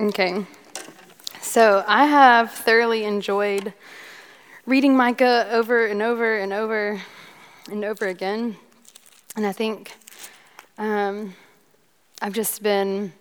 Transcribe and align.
Okay. 0.00 0.46
So 1.40 1.82
I 1.84 2.04
have 2.06 2.52
thoroughly 2.52 3.02
enjoyed 3.02 3.74
reading 4.64 4.96
Micah 4.96 5.48
over 5.50 5.86
and 5.86 6.00
over 6.00 6.38
and 6.38 6.52
over 6.52 7.02
and 7.68 7.84
over 7.84 8.06
again. 8.06 8.56
And 9.34 9.44
I 9.44 9.50
think 9.50 9.90
um, 10.78 11.34
I've 12.22 12.32
just 12.32 12.62
been 12.62 13.12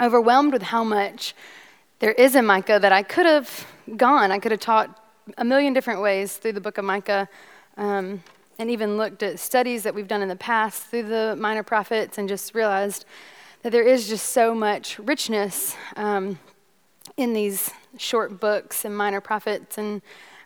overwhelmed 0.00 0.54
with 0.54 0.62
how 0.62 0.84
much 0.84 1.34
there 1.98 2.12
is 2.12 2.34
in 2.34 2.46
Micah 2.46 2.78
that 2.80 2.92
I 2.92 3.02
could 3.02 3.26
have 3.26 3.66
gone. 3.98 4.32
I 4.32 4.38
could 4.38 4.52
have 4.52 4.60
taught 4.60 5.06
a 5.36 5.44
million 5.44 5.74
different 5.74 6.00
ways 6.00 6.38
through 6.38 6.52
the 6.52 6.62
book 6.62 6.78
of 6.78 6.86
Micah. 6.86 7.28
Um, 7.76 8.22
and 8.58 8.70
even 8.70 8.96
looked 8.96 9.22
at 9.22 9.38
studies 9.38 9.82
that 9.82 9.94
we've 9.94 10.08
done 10.08 10.22
in 10.22 10.28
the 10.28 10.36
past 10.36 10.84
through 10.84 11.02
the 11.02 11.36
minor 11.38 11.62
prophets 11.62 12.16
and 12.16 12.26
just 12.26 12.54
realized 12.54 13.04
that 13.62 13.72
there 13.72 13.82
is 13.82 14.08
just 14.08 14.30
so 14.30 14.54
much 14.54 14.98
richness 14.98 15.76
um, 15.96 16.38
in 17.16 17.32
these 17.32 17.70
short 17.98 18.40
books 18.40 18.84
and 18.84 18.96
minor 18.96 19.20
prophets 19.20 19.76
and 19.76 20.00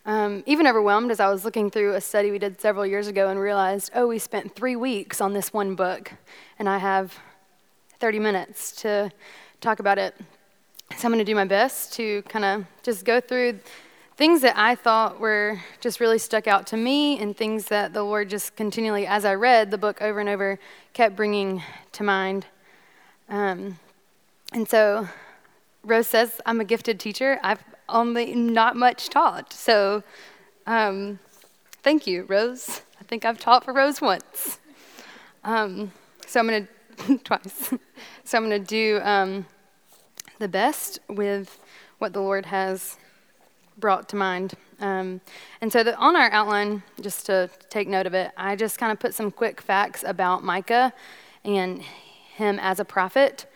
um, 0.06 0.42
even 0.46 0.66
overwhelmed 0.66 1.10
as 1.10 1.20
I 1.20 1.30
was 1.30 1.44
looking 1.44 1.70
through 1.70 1.94
a 1.94 2.00
study 2.00 2.30
we 2.30 2.38
did 2.38 2.60
several 2.60 2.84
years 2.84 3.06
ago 3.06 3.30
and 3.30 3.40
realized, 3.40 3.90
oh, 3.94 4.06
we 4.06 4.18
spent 4.18 4.54
three 4.54 4.76
weeks 4.76 5.20
on 5.22 5.32
this 5.32 5.50
one 5.50 5.74
book, 5.74 6.12
and 6.58 6.68
I 6.68 6.76
have 6.76 7.18
30 8.00 8.18
minutes 8.18 8.72
to 8.82 9.10
talk 9.62 9.78
about 9.78 9.96
it. 9.98 10.14
So 10.98 11.08
I'm 11.08 11.12
going 11.12 11.20
to 11.20 11.24
do 11.24 11.34
my 11.34 11.46
best 11.46 11.94
to 11.94 12.20
kind 12.22 12.44
of 12.44 12.66
just 12.82 13.06
go 13.06 13.18
through 13.18 13.60
things 14.18 14.42
that 14.42 14.58
I 14.58 14.74
thought 14.74 15.18
were 15.18 15.58
just 15.80 16.00
really 16.00 16.18
stuck 16.18 16.46
out 16.46 16.66
to 16.68 16.76
me, 16.76 17.18
and 17.18 17.34
things 17.34 17.64
that 17.66 17.94
the 17.94 18.02
Lord 18.02 18.28
just 18.28 18.56
continually, 18.56 19.06
as 19.06 19.24
I 19.24 19.34
read 19.34 19.70
the 19.70 19.78
book 19.78 20.02
over 20.02 20.20
and 20.20 20.28
over, 20.28 20.58
kept 20.92 21.16
bringing 21.16 21.62
to 21.92 22.02
mind. 22.02 22.44
Um, 23.28 23.78
and 24.52 24.68
so 24.68 25.08
Rose 25.82 26.08
says, 26.08 26.40
I'm 26.46 26.60
a 26.60 26.64
gifted 26.64 27.00
teacher. 27.00 27.38
I've 27.42 27.62
only 27.88 28.34
not 28.34 28.76
much 28.76 29.08
taught. 29.10 29.52
So 29.52 30.02
um, 30.66 31.18
thank 31.82 32.06
you, 32.06 32.24
Rose. 32.24 32.82
I 33.00 33.04
think 33.04 33.24
I've 33.24 33.38
taught 33.38 33.64
for 33.64 33.72
Rose 33.72 34.00
once. 34.00 34.58
Um, 35.44 35.92
so 36.26 36.40
I'm 36.40 36.48
going 36.48 36.68
to, 37.06 37.18
twice. 37.18 37.74
So 38.26 38.38
I'm 38.38 38.48
going 38.48 38.62
to 38.62 38.66
do 38.66 39.00
um, 39.02 39.44
the 40.38 40.48
best 40.48 40.98
with 41.10 41.58
what 41.98 42.14
the 42.14 42.20
Lord 42.20 42.46
has 42.46 42.96
brought 43.76 44.08
to 44.08 44.16
mind. 44.16 44.54
Um, 44.80 45.20
and 45.60 45.70
so 45.70 45.82
the, 45.82 45.94
on 45.96 46.16
our 46.16 46.30
outline, 46.30 46.82
just 47.02 47.26
to 47.26 47.50
take 47.68 47.86
note 47.86 48.06
of 48.06 48.14
it, 48.14 48.30
I 48.36 48.56
just 48.56 48.78
kind 48.78 48.92
of 48.92 48.98
put 48.98 49.12
some 49.12 49.30
quick 49.30 49.60
facts 49.60 50.04
about 50.06 50.42
Micah 50.42 50.94
and 51.44 51.82
him 52.34 52.58
as 52.60 52.80
a 52.80 52.84
prophet. 52.84 53.46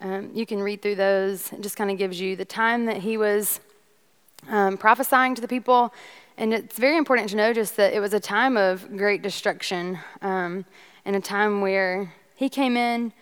Um, 0.00 0.30
you 0.34 0.46
can 0.46 0.62
read 0.62 0.82
through 0.82 0.96
those. 0.96 1.52
It 1.52 1.60
just 1.60 1.76
kind 1.76 1.90
of 1.90 1.98
gives 1.98 2.20
you 2.20 2.36
the 2.36 2.44
time 2.44 2.86
that 2.86 2.98
he 2.98 3.16
was 3.16 3.60
um, 4.48 4.76
prophesying 4.76 5.34
to 5.34 5.40
the 5.40 5.48
people. 5.48 5.94
And 6.36 6.52
it's 6.52 6.78
very 6.78 6.96
important 6.96 7.30
to 7.30 7.36
notice 7.36 7.70
that 7.72 7.92
it 7.92 8.00
was 8.00 8.12
a 8.12 8.20
time 8.20 8.56
of 8.56 8.96
great 8.96 9.22
destruction 9.22 9.98
um, 10.20 10.64
and 11.04 11.14
a 11.14 11.20
time 11.20 11.60
where 11.60 12.12
he 12.34 12.48
came 12.48 12.76
in 12.76 13.12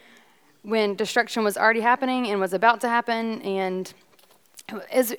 when 0.62 0.94
destruction 0.94 1.44
was 1.44 1.56
already 1.56 1.80
happening 1.80 2.28
and 2.28 2.40
was 2.40 2.52
about 2.52 2.80
to 2.80 2.88
happen, 2.88 3.42
and 3.42 3.92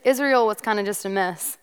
Israel 0.06 0.47
was 0.47 0.62
kind 0.62 0.80
of 0.80 0.86
just 0.86 1.06
a 1.06 1.09
mess. 1.09 1.58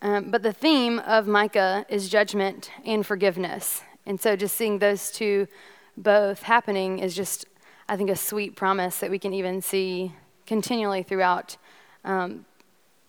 Um, 0.00 0.30
but 0.30 0.42
the 0.42 0.52
theme 0.52 1.00
of 1.00 1.26
Micah 1.26 1.84
is 1.88 2.08
judgment 2.08 2.70
and 2.84 3.04
forgiveness. 3.04 3.82
And 4.06 4.20
so 4.20 4.36
just 4.36 4.56
seeing 4.56 4.78
those 4.78 5.10
two 5.10 5.48
both 5.96 6.42
happening 6.42 7.00
is 7.00 7.16
just 7.16 7.46
I 7.88 7.96
think, 7.96 8.10
a 8.10 8.16
sweet 8.16 8.56
promise 8.56 8.98
that 8.98 9.10
we 9.10 9.18
can 9.18 9.32
even 9.32 9.62
see 9.62 10.12
continually 10.46 11.02
throughout 11.02 11.56
um, 12.04 12.44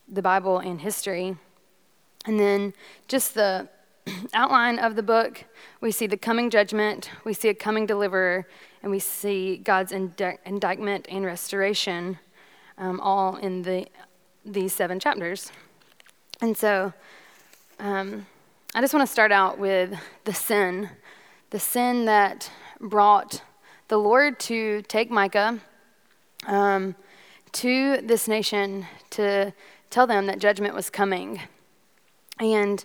the 0.07 0.21
Bible 0.21 0.59
and 0.59 0.81
history. 0.81 1.35
And 2.25 2.39
then 2.39 2.73
just 3.07 3.33
the 3.33 3.67
outline 4.33 4.79
of 4.79 4.95
the 4.95 5.03
book, 5.03 5.45
we 5.81 5.91
see 5.91 6.07
the 6.07 6.17
coming 6.17 6.49
judgment, 6.49 7.09
we 7.23 7.33
see 7.33 7.49
a 7.49 7.53
coming 7.53 7.85
deliverer, 7.85 8.47
and 8.81 8.91
we 8.91 8.99
see 8.99 9.57
God's 9.57 9.91
ind- 9.91 10.37
indictment 10.45 11.07
and 11.09 11.25
restoration, 11.25 12.19
um, 12.77 12.99
all 12.99 13.35
in 13.37 13.63
the 13.63 13.87
these 14.45 14.71
seven 14.71 14.99
chapters. 14.99 15.51
And 16.41 16.55
so, 16.55 16.93
um, 17.79 18.25
I 18.73 18.81
just 18.81 18.93
want 18.93 19.05
to 19.05 19.11
start 19.11 19.31
out 19.31 19.59
with 19.59 19.93
the 20.23 20.33
sin, 20.33 20.89
the 21.49 21.59
sin 21.59 22.05
that 22.05 22.49
brought 22.79 23.41
the 23.87 23.97
Lord 23.97 24.39
to 24.41 24.81
take 24.83 25.09
Micah 25.09 25.59
um, 26.45 26.95
to 27.53 28.01
this 28.01 28.27
nation 28.27 28.85
to 29.11 29.53
tell 29.89 30.05
them 30.05 30.25
that 30.25 30.39
judgment 30.39 30.75
was 30.75 30.89
coming. 30.89 31.41
And 32.39 32.83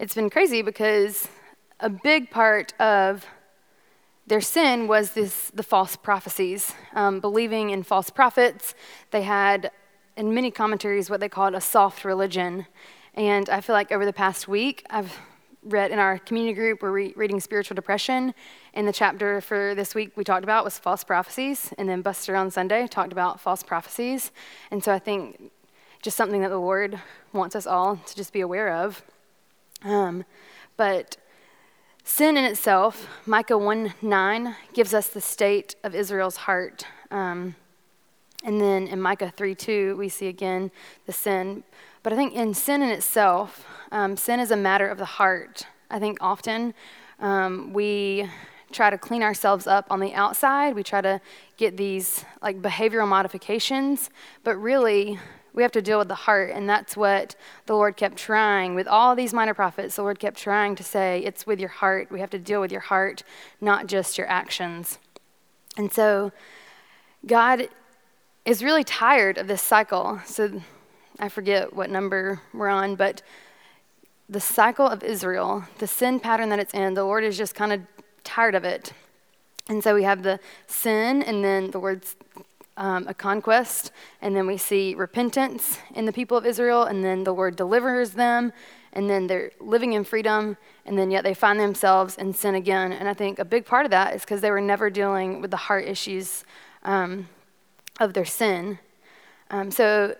it's 0.00 0.14
been 0.14 0.28
crazy 0.28 0.62
because 0.62 1.28
a 1.78 1.88
big 1.88 2.30
part 2.30 2.74
of 2.80 3.24
their 4.26 4.40
sin 4.40 4.86
was 4.88 5.12
this, 5.12 5.50
the 5.54 5.62
false 5.62 5.96
prophecies, 5.96 6.74
um, 6.94 7.20
believing 7.20 7.70
in 7.70 7.82
false 7.82 8.10
prophets. 8.10 8.74
They 9.10 9.22
had, 9.22 9.70
in 10.16 10.34
many 10.34 10.50
commentaries, 10.50 11.08
what 11.08 11.20
they 11.20 11.28
called 11.28 11.54
a 11.54 11.60
soft 11.60 12.04
religion. 12.04 12.66
And 13.14 13.48
I 13.48 13.60
feel 13.60 13.74
like 13.74 13.90
over 13.90 14.04
the 14.04 14.12
past 14.12 14.48
week, 14.48 14.84
I've 14.90 15.16
read 15.62 15.90
in 15.90 15.98
our 15.98 16.18
community 16.18 16.54
group, 16.54 16.82
we're 16.82 16.90
re- 16.90 17.14
reading 17.16 17.40
Spiritual 17.40 17.74
Depression. 17.74 18.34
And 18.74 18.88
the 18.88 18.92
chapter 18.92 19.40
for 19.40 19.74
this 19.74 19.94
week 19.94 20.16
we 20.16 20.24
talked 20.24 20.44
about 20.44 20.64
was 20.64 20.78
false 20.78 21.04
prophecies. 21.04 21.72
And 21.76 21.88
then 21.88 22.02
Buster 22.02 22.36
on 22.36 22.50
Sunday 22.50 22.86
talked 22.86 23.12
about 23.12 23.40
false 23.40 23.62
prophecies. 23.62 24.30
And 24.70 24.82
so 24.82 24.92
I 24.92 24.98
think 24.98 25.50
just 26.02 26.16
something 26.16 26.40
that 26.40 26.48
the 26.48 26.58
Lord 26.58 26.98
wants 27.32 27.54
us 27.54 27.66
all 27.66 27.96
to 27.96 28.16
just 28.16 28.32
be 28.32 28.40
aware 28.40 28.72
of. 28.72 29.02
Um, 29.82 30.24
but 30.76 31.16
sin 32.04 32.36
in 32.36 32.44
itself, 32.44 33.06
Micah 33.26 33.58
1 33.58 33.94
9, 34.00 34.56
gives 34.72 34.94
us 34.94 35.08
the 35.08 35.20
state 35.20 35.76
of 35.84 35.94
Israel's 35.94 36.36
heart. 36.36 36.86
Um, 37.10 37.54
and 38.44 38.60
then 38.60 38.86
in 38.86 39.00
Micah 39.00 39.32
3 39.36 39.54
2, 39.54 39.96
we 39.96 40.08
see 40.08 40.28
again 40.28 40.70
the 41.04 41.12
sin. 41.12 41.64
But 42.02 42.14
I 42.14 42.16
think 42.16 42.32
in 42.34 42.54
sin 42.54 42.80
in 42.80 42.88
itself, 42.88 43.66
um, 43.92 44.16
sin 44.16 44.40
is 44.40 44.50
a 44.50 44.56
matter 44.56 44.88
of 44.88 44.98
the 44.98 45.04
heart. 45.04 45.66
I 45.90 45.98
think 45.98 46.18
often 46.20 46.74
um, 47.18 47.72
we 47.72 48.28
try 48.72 48.90
to 48.90 48.98
clean 48.98 49.22
ourselves 49.22 49.66
up 49.66 49.86
on 49.90 50.00
the 50.00 50.14
outside. 50.14 50.74
We 50.74 50.82
try 50.82 51.00
to 51.00 51.20
get 51.56 51.76
these 51.76 52.24
like 52.42 52.62
behavioral 52.62 53.08
modifications, 53.08 54.10
but 54.44 54.56
really 54.56 55.18
we 55.52 55.62
have 55.62 55.72
to 55.72 55.82
deal 55.82 55.98
with 55.98 56.08
the 56.08 56.14
heart, 56.14 56.50
and 56.54 56.68
that's 56.68 56.96
what 56.96 57.34
the 57.66 57.74
Lord 57.74 57.96
kept 57.96 58.16
trying 58.16 58.76
with 58.76 58.86
all 58.86 59.16
these 59.16 59.32
minor 59.32 59.54
prophets. 59.54 59.96
The 59.96 60.02
Lord 60.02 60.20
kept 60.20 60.38
trying 60.38 60.76
to 60.76 60.84
say, 60.84 61.22
it's 61.24 61.46
with 61.46 61.58
your 61.58 61.70
heart. 61.70 62.10
We 62.10 62.20
have 62.20 62.30
to 62.30 62.38
deal 62.38 62.60
with 62.60 62.70
your 62.70 62.82
heart, 62.82 63.24
not 63.60 63.88
just 63.88 64.16
your 64.16 64.28
actions. 64.28 64.98
And 65.76 65.92
so 65.92 66.30
God 67.26 67.68
is 68.44 68.62
really 68.62 68.84
tired 68.84 69.38
of 69.38 69.48
this 69.48 69.60
cycle. 69.60 70.20
So 70.24 70.62
I 71.18 71.28
forget 71.28 71.74
what 71.74 71.90
number 71.90 72.40
we're 72.54 72.68
on, 72.68 72.94
but 72.94 73.22
the 74.30 74.40
cycle 74.40 74.86
of 74.86 75.02
Israel, 75.02 75.64
the 75.78 75.88
sin 75.88 76.20
pattern 76.20 76.50
that 76.50 76.60
it's 76.60 76.72
in, 76.72 76.94
the 76.94 77.02
Lord 77.02 77.24
is 77.24 77.36
just 77.36 77.56
kind 77.56 77.72
of 77.72 77.80
tired 78.22 78.54
of 78.54 78.64
it. 78.64 78.92
And 79.68 79.82
so 79.82 79.92
we 79.94 80.04
have 80.04 80.22
the 80.22 80.38
sin, 80.68 81.22
and 81.22 81.44
then 81.44 81.72
the 81.72 81.80
words 81.80 82.16
um, 82.76 83.08
a 83.08 83.14
conquest, 83.14 83.90
and 84.22 84.34
then 84.36 84.46
we 84.46 84.56
see 84.56 84.94
repentance 84.94 85.78
in 85.96 86.06
the 86.06 86.12
people 86.12 86.36
of 86.36 86.46
Israel, 86.46 86.84
and 86.84 87.04
then 87.04 87.24
the 87.24 87.34
Lord 87.34 87.56
delivers 87.56 88.12
them, 88.12 88.52
and 88.92 89.10
then 89.10 89.26
they're 89.26 89.50
living 89.60 89.94
in 89.94 90.04
freedom, 90.04 90.56
and 90.86 90.96
then 90.96 91.10
yet 91.10 91.24
they 91.24 91.34
find 91.34 91.58
themselves 91.58 92.16
in 92.16 92.32
sin 92.32 92.54
again. 92.54 92.92
And 92.92 93.08
I 93.08 93.14
think 93.14 93.40
a 93.40 93.44
big 93.44 93.66
part 93.66 93.84
of 93.84 93.90
that 93.90 94.14
is 94.14 94.22
because 94.22 94.40
they 94.40 94.50
were 94.50 94.60
never 94.60 94.90
dealing 94.90 95.40
with 95.40 95.50
the 95.50 95.56
heart 95.56 95.86
issues 95.86 96.44
um, 96.84 97.28
of 97.98 98.14
their 98.14 98.24
sin. 98.24 98.78
Um, 99.50 99.72
so 99.72 100.14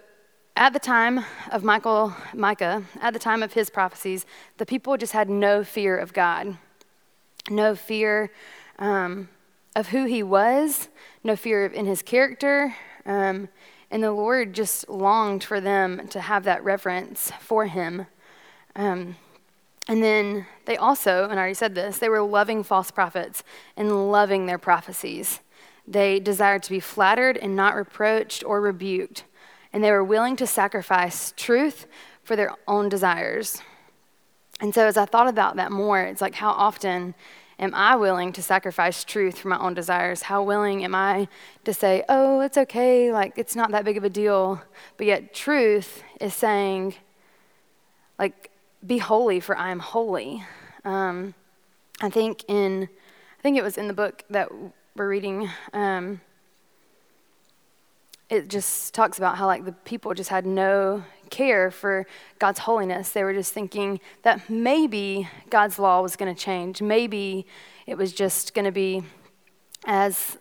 at 0.60 0.74
the 0.74 0.78
time 0.78 1.24
of 1.50 1.64
Michael, 1.64 2.14
Micah, 2.34 2.82
at 3.00 3.14
the 3.14 3.18
time 3.18 3.42
of 3.42 3.54
his 3.54 3.70
prophecies, 3.70 4.26
the 4.58 4.66
people 4.66 4.98
just 4.98 5.14
had 5.14 5.30
no 5.30 5.64
fear 5.64 5.96
of 5.96 6.12
God, 6.12 6.58
no 7.48 7.74
fear 7.74 8.30
um, 8.78 9.30
of 9.74 9.88
who 9.88 10.04
he 10.04 10.22
was, 10.22 10.90
no 11.24 11.34
fear 11.34 11.64
in 11.64 11.86
his 11.86 12.02
character. 12.02 12.76
Um, 13.06 13.48
and 13.90 14.02
the 14.02 14.12
Lord 14.12 14.52
just 14.52 14.86
longed 14.86 15.42
for 15.42 15.62
them 15.62 16.06
to 16.08 16.20
have 16.20 16.44
that 16.44 16.62
reverence 16.62 17.32
for 17.40 17.64
him. 17.64 18.06
Um, 18.76 19.16
and 19.88 20.02
then 20.02 20.44
they 20.66 20.76
also, 20.76 21.24
and 21.24 21.32
I 21.32 21.38
already 21.38 21.54
said 21.54 21.74
this, 21.74 21.96
they 21.96 22.10
were 22.10 22.20
loving 22.20 22.64
false 22.64 22.90
prophets 22.90 23.42
and 23.78 24.12
loving 24.12 24.44
their 24.44 24.58
prophecies. 24.58 25.40
They 25.88 26.20
desired 26.20 26.62
to 26.64 26.70
be 26.70 26.80
flattered 26.80 27.38
and 27.38 27.56
not 27.56 27.74
reproached 27.74 28.44
or 28.44 28.60
rebuked 28.60 29.24
and 29.72 29.82
they 29.82 29.90
were 29.90 30.05
willing 30.05 30.37
to 30.37 30.46
sacrifice 30.46 31.32
truth 31.37 31.87
for 32.22 32.37
their 32.37 32.55
own 32.67 32.88
desires. 32.88 33.62
And 34.61 34.75
so, 34.75 34.87
as 34.87 34.96
I 34.96 35.06
thought 35.06 35.28
about 35.28 35.56
that 35.56 35.72
more, 35.72 36.00
it's 36.00 36.20
like 36.20 36.34
how 36.34 36.50
often 36.50 37.14
am 37.58 37.75
I 37.75 37.96
willing 37.96 38.32
to 38.32 38.43
sacrifice 38.43 39.05
truth 39.05 39.38
for 39.38 39.49
my 39.49 39.58
own 39.58 39.75
desires? 39.75 40.22
How 40.22 40.43
willing 40.43 40.84
am 40.84 40.94
I 40.94 41.28
to 41.64 41.72
say, 41.72 42.05
oh, 42.08 42.40
it's 42.40 42.58
okay, 42.58 43.12
like 43.12 43.38
it's 43.38 43.56
not 43.56 43.70
that 43.70 43.84
big 43.84 43.96
of 43.96 44.05
a 44.05 44.11
deal? 44.11 44.62
But 44.96 45.06
yet, 45.06 45.34
truth 45.34 46.02
is 46.20 46.34
saying, 46.34 46.94
like, 48.19 48.50
be 48.87 48.99
holy, 48.99 49.40
for 49.40 49.56
I 49.56 49.70
am 49.70 49.78
holy. 49.78 50.44
Um, 50.84 51.34
I 52.00 52.11
think 52.11 52.44
in, 52.49 52.88
I 53.38 53.43
think 53.43 53.58
it 53.58 53.62
was 53.62 53.76
in 53.76 53.88
the 53.88 53.94
book 53.94 54.25
that 54.31 54.50
we're 54.96 55.08
reading. 55.08 55.50
Um, 55.72 56.20
it 58.31 58.49
just 58.49 58.94
talks 58.94 59.19
about 59.19 59.37
how 59.37 59.47
like 59.47 59.65
the 59.65 59.73
people 59.73 60.15
just 60.15 60.31
had 60.31 60.47
no 60.47 61.05
care 61.31 61.71
for 61.71 62.06
God's 62.38 62.61
holiness. 62.61 63.11
They 63.11 63.25
were 63.25 63.35
just 63.35 63.53
thinking 63.53 64.00
that 64.23 64.49
maybe 64.49 65.29
God's 65.50 65.79
law 65.79 66.00
was 66.00 66.17
going 66.17 66.32
to 66.32 66.41
change. 66.41 66.81
Maybe 66.81 67.44
it 67.87 67.99
was 67.99 68.12
just 68.12 68.55
going 68.55 68.65
to 68.65 68.73
be 68.73 69.03
as 69.85 70.38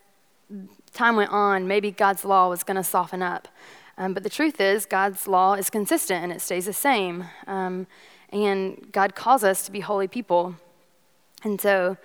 time 0.94 1.16
went 1.16 1.32
on, 1.32 1.68
maybe 1.68 1.92
God's 1.92 2.26
law 2.26 2.50
was 2.50 2.64
going 2.64 2.78
to 2.78 2.84
soften 2.84 3.22
up. 3.22 3.48
Um, 3.98 4.14
but 4.14 4.24
the 4.24 4.30
truth 4.30 4.62
is, 4.62 4.86
God's 4.86 5.28
law 5.28 5.54
is 5.56 5.70
consistent 5.70 6.24
and 6.24 6.32
it 6.32 6.42
stays 6.42 6.66
the 6.66 6.74
same. 6.74 7.26
Um, 7.48 7.86
and 8.30 8.92
God 8.92 9.16
calls 9.16 9.44
us 9.44 9.66
to 9.66 9.72
be 9.72 9.82
holy 9.82 10.08
people. 10.08 10.56
And 11.44 11.60
so, 11.60 11.98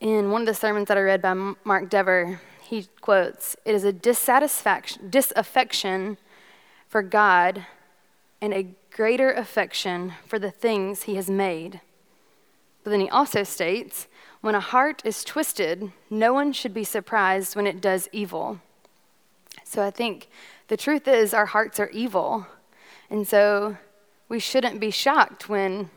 in 0.00 0.30
one 0.30 0.42
of 0.42 0.46
the 0.46 0.54
sermons 0.54 0.88
that 0.88 0.96
I 0.96 1.00
read 1.00 1.22
by 1.22 1.34
Mark 1.64 1.88
Dever, 1.88 2.40
he 2.66 2.88
quotes, 3.00 3.56
It 3.64 3.74
is 3.74 3.84
a 3.84 3.92
dissatisfaction, 3.92 5.10
disaffection 5.10 6.18
for 6.88 7.02
God 7.02 7.66
and 8.40 8.52
a 8.52 8.68
greater 8.90 9.32
affection 9.32 10.12
for 10.26 10.38
the 10.38 10.50
things 10.50 11.02
he 11.02 11.16
has 11.16 11.28
made. 11.28 11.80
But 12.84 12.90
then 12.90 13.00
he 13.00 13.08
also 13.08 13.42
states, 13.42 14.06
When 14.40 14.54
a 14.54 14.60
heart 14.60 15.02
is 15.04 15.24
twisted, 15.24 15.90
no 16.10 16.32
one 16.32 16.52
should 16.52 16.74
be 16.74 16.84
surprised 16.84 17.56
when 17.56 17.66
it 17.66 17.80
does 17.80 18.08
evil. 18.12 18.60
So 19.64 19.82
I 19.82 19.90
think 19.90 20.28
the 20.68 20.76
truth 20.76 21.08
is, 21.08 21.34
our 21.34 21.46
hearts 21.46 21.80
are 21.80 21.90
evil. 21.90 22.46
And 23.10 23.26
so 23.26 23.76
we 24.28 24.38
shouldn't 24.38 24.80
be 24.80 24.90
shocked 24.90 25.48
when 25.48 25.90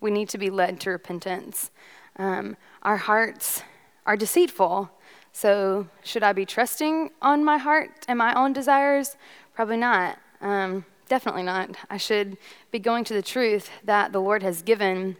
we 0.00 0.10
need 0.10 0.28
to 0.30 0.38
be 0.38 0.50
led 0.50 0.80
to 0.80 0.90
repentance. 0.90 1.70
Um, 2.16 2.56
our 2.82 2.96
hearts 2.96 3.62
are 4.04 4.16
deceitful. 4.16 4.90
So, 5.36 5.86
should 6.02 6.22
I 6.22 6.32
be 6.32 6.46
trusting 6.46 7.10
on 7.20 7.44
my 7.44 7.58
heart 7.58 8.06
and 8.08 8.16
my 8.16 8.32
own 8.32 8.54
desires? 8.54 9.18
Probably 9.52 9.76
not. 9.76 10.18
Um, 10.40 10.86
definitely 11.10 11.42
not. 11.42 11.76
I 11.90 11.98
should 11.98 12.38
be 12.70 12.78
going 12.78 13.04
to 13.04 13.12
the 13.12 13.20
truth 13.20 13.68
that 13.84 14.12
the 14.12 14.18
Lord 14.18 14.42
has 14.42 14.62
given, 14.62 15.18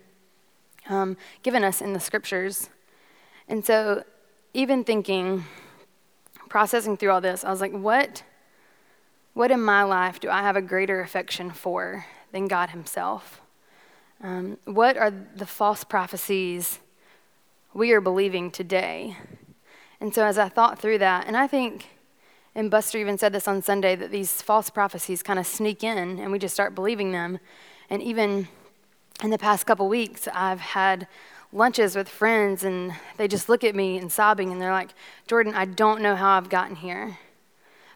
um, 0.89 1.19
given 1.43 1.63
us 1.63 1.83
in 1.83 1.93
the 1.93 2.01
scriptures. 2.01 2.71
And 3.47 3.63
so, 3.63 4.05
even 4.55 4.85
thinking, 4.85 5.45
processing 6.49 6.97
through 6.97 7.11
all 7.11 7.21
this, 7.21 7.45
I 7.45 7.51
was 7.51 7.61
like, 7.61 7.75
what, 7.75 8.23
what 9.35 9.51
in 9.51 9.61
my 9.61 9.83
life 9.83 10.19
do 10.19 10.31
I 10.31 10.41
have 10.41 10.57
a 10.57 10.63
greater 10.63 11.03
affection 11.03 11.51
for 11.51 12.07
than 12.33 12.49
God 12.49 12.71
Himself? 12.71 13.43
Um, 14.23 14.57
what 14.65 14.97
are 14.97 15.11
the 15.11 15.45
false 15.45 15.85
prophecies 15.85 16.79
we 17.75 17.93
are 17.93 18.01
believing 18.01 18.51
today? 18.51 19.15
And 20.01 20.15
so 20.15 20.25
as 20.25 20.39
I 20.39 20.49
thought 20.49 20.79
through 20.79 20.99
that, 20.99 21.27
and 21.27 21.37
I 21.37 21.47
think, 21.47 21.89
and 22.55 22.71
Buster 22.71 22.99
even 22.99 23.19
said 23.19 23.33
this 23.33 23.49
on 23.49 23.63
Sunday, 23.63 23.97
that 23.97 24.11
these 24.11 24.43
false 24.43 24.71
prophecies 24.71 25.23
kind 25.23 25.39
of 25.39 25.47
sneak 25.47 25.83
in 25.83 26.19
and 26.19 26.33
we 26.33 26.39
just 26.39 26.55
start 26.55 26.75
believing 26.75 27.13
them. 27.13 27.39
And 27.89 28.03
even 28.03 28.49
in 29.23 29.31
the 29.31 29.39
past 29.39 29.67
couple 29.67 29.89
weeks, 29.89 30.29
I've 30.33 30.61
had 30.61 31.07
lunches 31.53 31.97
with 31.97 32.09
friends 32.09 32.65
and 32.65 32.93
they 33.17 33.29
just 33.29 33.49
look 33.49 33.65
at 33.65 33.75
me 33.75 33.97
and 33.99 34.11
sobbing 34.13 34.53
and 34.53 34.61
they're 34.61 34.73
like, 34.73 34.91
Jordan, 35.27 35.55
I 35.55 35.65
don't 35.65 36.03
know 36.03 36.17
how 36.17 36.37
I've 36.37 36.49
gotten 36.49 36.77
here. 36.77 37.19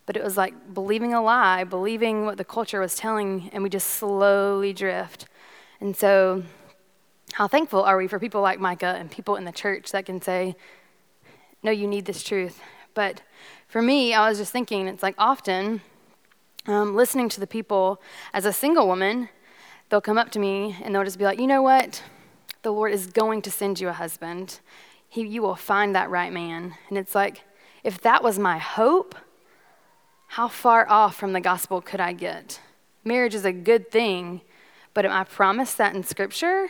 But 0.07 0.17
it 0.17 0.25
was 0.25 0.37
like 0.37 0.75
believing 0.75 1.13
a 1.13 1.23
lie, 1.23 1.65
believing 1.65 2.25
what 2.25 2.37
the 2.37 2.45
culture 2.45 2.81
was 2.81 2.97
telling, 2.97 3.51
and 3.53 3.63
we 3.63 3.69
just 3.69 3.87
slowly 3.89 4.73
drift. 4.73 5.27
And 5.79 5.97
so, 5.97 6.43
how 7.35 7.47
thankful 7.47 7.83
are 7.83 7.97
we 7.97 8.09
for 8.09 8.19
people 8.19 8.41
like 8.41 8.59
Micah 8.59 8.97
and 8.99 9.09
people 9.09 9.37
in 9.37 9.45
the 9.45 9.53
church 9.53 9.93
that 9.93 10.07
can 10.07 10.21
say, 10.21 10.57
no, 11.63 11.71
you 11.71 11.87
need 11.87 12.07
this 12.07 12.23
truth. 12.23 12.61
But 12.95 13.23
for 13.69 13.83
me, 13.83 14.15
I 14.15 14.29
was 14.29 14.39
just 14.39 14.53
thinking, 14.53 14.89
it's 14.89 15.03
like 15.03 15.15
often 15.19 15.81
um, 16.67 16.95
listening 16.95 17.29
to 17.31 17.41
the 17.41 17.47
people 17.47 18.01
as 18.33 18.45
a 18.45 18.53
single 18.53 18.87
woman, 18.87 19.29
they'll 19.89 20.01
come 20.01 20.19
up 20.19 20.31
to 20.33 20.39
me 20.39 20.77
and 20.83 20.95
they'll 20.95 21.05
just 21.05 21.19
be 21.19 21.25
like, 21.25 21.39
you 21.39 21.47
know 21.47 21.63
what? 21.63 22.03
The 22.63 22.73
Lord 22.73 22.93
is 22.93 23.07
going 23.07 23.43
to 23.43 23.51
send 23.51 23.81
you 23.81 23.89
a 23.89 23.93
husband. 23.93 24.61
He, 25.09 25.27
you 25.27 25.43
will 25.43 25.57
find 25.57 25.95
that 25.95 26.11
right 26.11 26.33
man. 26.33 26.75
And 26.89 26.99
it's 26.99 27.15
like, 27.15 27.43
if 27.83 28.01
that 28.03 28.23
was 28.23 28.39
my 28.39 28.59
hope, 28.59 29.15
how 30.29 30.49
far 30.49 30.89
off 30.89 31.17
from 31.17 31.33
the 31.33 31.41
gospel 31.41 31.81
could 31.81 32.01
I 32.01 32.13
get? 32.13 32.61
Marriage 33.05 33.35
is 33.35 33.45
a 33.45 33.53
good 33.53 33.91
thing, 33.91 34.43
but 34.93 35.05
am 35.05 35.13
I 35.13 35.25
promised 35.25 35.79
that 35.79 35.95
in 35.95 36.05
Scripture? 36.05 36.69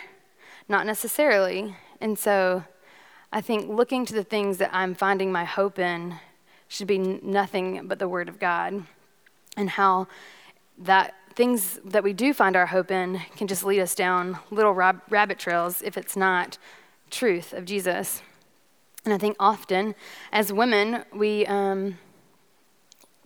Not 0.68 0.86
necessarily. 0.86 1.76
And 2.00 2.18
so 2.18 2.64
I 3.32 3.40
think 3.40 3.68
looking 3.68 4.04
to 4.06 4.14
the 4.14 4.24
things 4.24 4.58
that 4.58 4.70
I'm 4.72 4.94
finding 4.94 5.30
my 5.30 5.44
hope 5.44 5.78
in 5.78 6.16
should 6.66 6.86
be 6.86 6.98
nothing 6.98 7.86
but 7.86 7.98
the 7.98 8.08
Word 8.08 8.28
of 8.28 8.38
God, 8.38 8.84
and 9.56 9.70
how 9.70 10.08
that 10.78 11.14
things 11.34 11.78
that 11.84 12.02
we 12.02 12.12
do 12.12 12.34
find 12.34 12.56
our 12.56 12.66
hope 12.66 12.90
in 12.90 13.20
can 13.36 13.46
just 13.46 13.64
lead 13.64 13.80
us 13.80 13.94
down 13.94 14.38
little 14.50 14.72
rab- 14.72 15.02
rabbit 15.08 15.38
trails 15.38 15.80
if 15.82 15.96
it's 15.96 16.16
not 16.16 16.58
truth 17.08 17.52
of 17.52 17.64
Jesus. 17.64 18.22
And 19.04 19.14
I 19.14 19.18
think 19.18 19.36
often 19.38 19.94
as 20.32 20.52
women, 20.52 21.04
we 21.14 21.46
um, 21.46 21.98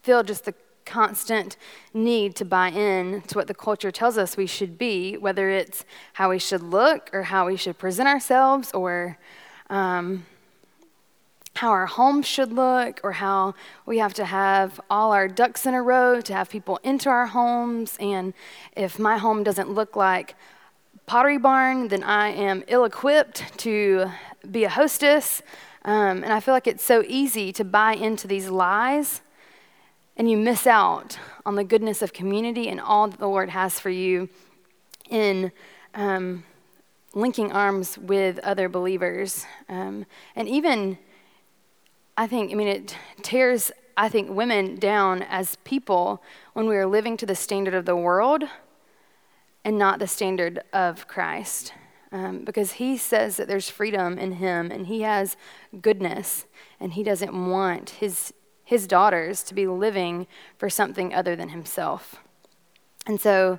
feel 0.03 0.23
just 0.23 0.45
the 0.45 0.55
constant 0.85 1.57
need 1.95 2.37
to 2.37 2.45
buy 2.45 2.69
in 2.69 3.23
to 3.23 3.39
what 3.39 3.47
the 3.47 3.55
culture 3.55 3.91
tells 3.91 4.19
us 4.19 4.37
we 4.37 4.47
should 4.47 4.77
be, 4.79 5.17
whether 5.17 5.49
it's 5.49 5.85
how 6.15 6.31
we 6.31 6.39
should 6.39 6.63
look 6.63 7.11
or 7.13 7.25
how 7.25 7.47
we 7.47 7.57
should 7.57 7.79
present 7.79 8.07
ourselves 8.07 8.71
or 8.73 9.19
um, 9.71 10.27
how 11.57 11.71
our 11.71 11.87
home 11.87 12.23
should 12.23 12.53
look 12.53 13.01
or 13.05 13.13
how 13.13 13.55
we 13.87 13.99
have 13.99 14.13
to 14.15 14.25
have 14.25 14.81
all 14.91 15.13
our 15.13 15.29
ducks 15.29 15.67
in 15.67 15.75
a 15.75 15.83
row 15.83 16.21
to 16.21 16.35
have 16.35 16.51
people 16.51 16.81
into 16.83 17.09
our 17.09 17.27
homes. 17.27 17.97
And 18.01 18.35
if 18.77 18.99
my 18.99 19.19
home 19.19 19.45
doesn't 19.45 19.71
look 19.71 19.95
like 19.95 20.35
Pottery 21.07 21.39
Barn, 21.39 21.89
then 21.89 22.03
I 22.03 22.29
am 22.31 22.65
ill 22.67 22.85
equipped 22.85 23.59
to 23.59 24.11
be 24.51 24.65
a 24.65 24.69
hostess. 24.69 25.43
Um, 25.85 26.25
and 26.25 26.33
I 26.33 26.41
feel 26.41 26.55
like 26.55 26.67
it's 26.67 26.85
so 26.85 27.05
easy 27.07 27.53
to 27.53 27.65
buy 27.65 27.95
into 27.95 28.27
these 28.27 28.49
lies, 28.49 29.21
and 30.17 30.31
you 30.31 30.39
miss 30.39 30.67
out 30.67 31.19
on 31.45 31.57
the 31.57 31.65
goodness 31.65 32.01
of 32.01 32.13
community 32.15 32.69
and 32.69 32.81
all 32.81 33.07
that 33.09 33.21
the 33.21 33.29
Lord 33.29 33.51
has 33.51 33.79
for 33.79 33.91
you 33.91 34.29
in. 35.11 35.53
Um, 35.95 36.45
linking 37.15 37.53
arms 37.53 37.97
with 37.97 38.39
other 38.41 38.69
believers. 38.69 39.47
Um, 39.69 40.05
and 40.35 40.49
even, 40.49 40.99
I 42.17 42.27
think, 42.27 42.51
I 42.53 42.55
mean, 42.55 42.69
it 42.69 42.97
tears, 43.23 43.71
I 43.97 44.09
think, 44.09 44.31
women 44.31 44.77
down 44.77 45.23
as 45.23 45.57
people 45.65 46.23
when 46.53 46.67
we 46.67 46.77
are 46.77 46.87
living 46.87 47.17
to 47.19 47.27
the 47.27 47.37
standard 47.37 47.75
of 47.75 47.87
the 47.87 47.97
world 47.97 48.45
and 49.65 49.79
not 49.79 49.99
the 49.99 50.07
standard 50.07 50.61
of 50.73 51.09
Christ. 51.09 51.73
Um, 52.13 52.45
because 52.45 52.73
he 52.73 52.97
says 52.97 53.37
that 53.39 53.49
there's 53.49 53.69
freedom 53.69 54.19
in 54.19 54.33
him 54.33 54.71
and 54.71 54.87
he 54.87 55.01
has 55.01 55.37
goodness 55.81 56.47
and 56.79 56.93
he 56.93 57.03
doesn't 57.03 57.51
want 57.51 57.91
his, 57.91 58.33
his 58.63 58.87
daughters 58.87 59.43
to 59.45 59.55
be 59.55 59.67
living 59.67 60.29
for 60.57 60.71
something 60.71 61.13
other 61.13 61.35
than 61.35 61.49
himself. 61.49 62.17
And 63.05 63.21
so 63.21 63.59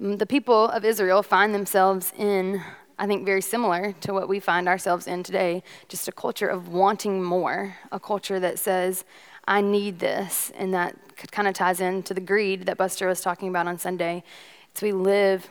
mm, 0.00 0.18
the 0.18 0.26
people 0.26 0.68
of 0.68 0.84
Israel 0.84 1.24
find 1.24 1.52
themselves 1.52 2.12
in 2.16 2.62
I 2.98 3.06
think, 3.06 3.26
very 3.26 3.42
similar 3.42 3.92
to 4.00 4.14
what 4.14 4.28
we 4.28 4.40
find 4.40 4.68
ourselves 4.68 5.06
in 5.06 5.22
today 5.22 5.62
just 5.88 6.08
a 6.08 6.12
culture 6.12 6.48
of 6.48 6.68
wanting 6.68 7.22
more, 7.22 7.76
a 7.92 8.00
culture 8.00 8.40
that 8.40 8.58
says, 8.58 9.04
I 9.46 9.60
need 9.60 9.98
this. 9.98 10.50
And 10.56 10.72
that 10.74 10.96
kind 11.30 11.46
of 11.46 11.54
ties 11.54 11.80
into 11.80 12.14
the 12.14 12.20
greed 12.20 12.66
that 12.66 12.76
Buster 12.78 13.06
was 13.06 13.20
talking 13.20 13.48
about 13.48 13.66
on 13.66 13.78
Sunday. 13.78 14.24
It's 14.70 14.82
we 14.82 14.92
live 14.92 15.48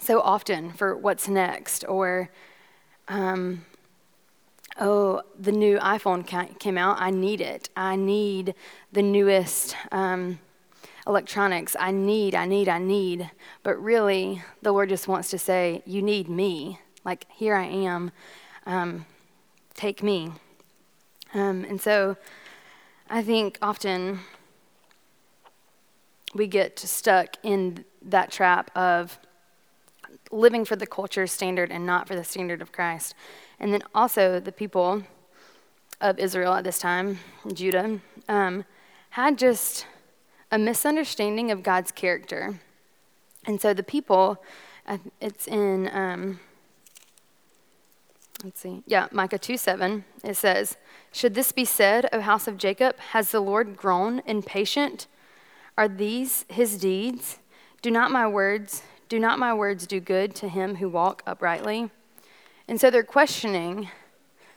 so 0.00 0.20
often 0.20 0.72
for 0.72 0.96
what's 0.96 1.28
next, 1.28 1.84
or, 1.88 2.30
um, 3.08 3.64
oh, 4.78 5.22
the 5.38 5.52
new 5.52 5.78
iPhone 5.78 6.26
came 6.58 6.78
out. 6.78 7.00
I 7.00 7.10
need 7.10 7.40
it. 7.40 7.68
I 7.76 7.96
need 7.96 8.54
the 8.92 9.02
newest. 9.02 9.76
Um, 9.90 10.38
electronics. 11.10 11.76
I 11.78 11.90
need, 11.90 12.34
I 12.34 12.46
need, 12.46 12.68
I 12.68 12.78
need. 12.78 13.30
But 13.64 13.82
really, 13.82 14.42
the 14.62 14.72
Lord 14.72 14.88
just 14.88 15.08
wants 15.08 15.28
to 15.30 15.38
say, 15.38 15.82
You 15.84 16.00
need 16.00 16.28
me. 16.28 16.78
Like, 17.04 17.26
here 17.28 17.56
I 17.56 17.64
am. 17.64 18.12
Um, 18.64 19.06
take 19.74 20.02
me. 20.02 20.30
Um, 21.34 21.64
and 21.64 21.80
so 21.80 22.16
I 23.08 23.22
think 23.22 23.58
often 23.60 24.20
we 26.34 26.46
get 26.46 26.78
stuck 26.78 27.36
in 27.42 27.84
that 28.02 28.30
trap 28.30 28.70
of 28.76 29.18
living 30.30 30.64
for 30.64 30.76
the 30.76 30.86
culture 30.86 31.26
standard 31.26 31.72
and 31.72 31.84
not 31.84 32.06
for 32.06 32.14
the 32.14 32.24
standard 32.24 32.62
of 32.62 32.70
Christ. 32.70 33.14
And 33.58 33.72
then 33.72 33.82
also 33.94 34.38
the 34.38 34.52
people 34.52 35.02
of 36.00 36.18
Israel 36.20 36.54
at 36.54 36.64
this 36.64 36.78
time, 36.78 37.18
Judah, 37.52 38.00
um, 38.28 38.64
had 39.10 39.38
just 39.38 39.86
a 40.50 40.58
misunderstanding 40.58 41.50
of 41.50 41.62
God's 41.62 41.92
character. 41.92 42.60
And 43.46 43.60
so 43.60 43.72
the 43.72 43.82
people, 43.82 44.42
uh, 44.86 44.98
it's 45.20 45.46
in, 45.46 45.88
um, 45.92 46.40
let's 48.44 48.60
see, 48.60 48.82
yeah, 48.86 49.08
Micah 49.12 49.38
2 49.38 49.56
7, 49.56 50.04
it 50.24 50.36
says, 50.36 50.76
Should 51.12 51.34
this 51.34 51.52
be 51.52 51.64
said, 51.64 52.08
O 52.12 52.20
house 52.20 52.48
of 52.48 52.58
Jacob, 52.58 52.98
has 52.98 53.30
the 53.30 53.40
Lord 53.40 53.76
grown 53.76 54.22
impatient? 54.26 55.06
Are 55.78 55.88
these 55.88 56.44
his 56.48 56.76
deeds? 56.78 57.38
Do 57.80 57.90
not 57.90 58.10
my 58.10 58.26
words, 58.26 58.82
do 59.08 59.18
not 59.18 59.38
my 59.38 59.54
words 59.54 59.86
do 59.86 60.00
good 60.00 60.34
to 60.36 60.48
him 60.48 60.76
who 60.76 60.88
walk 60.88 61.22
uprightly? 61.26 61.90
And 62.68 62.80
so 62.80 62.90
they're 62.90 63.02
questioning 63.02 63.88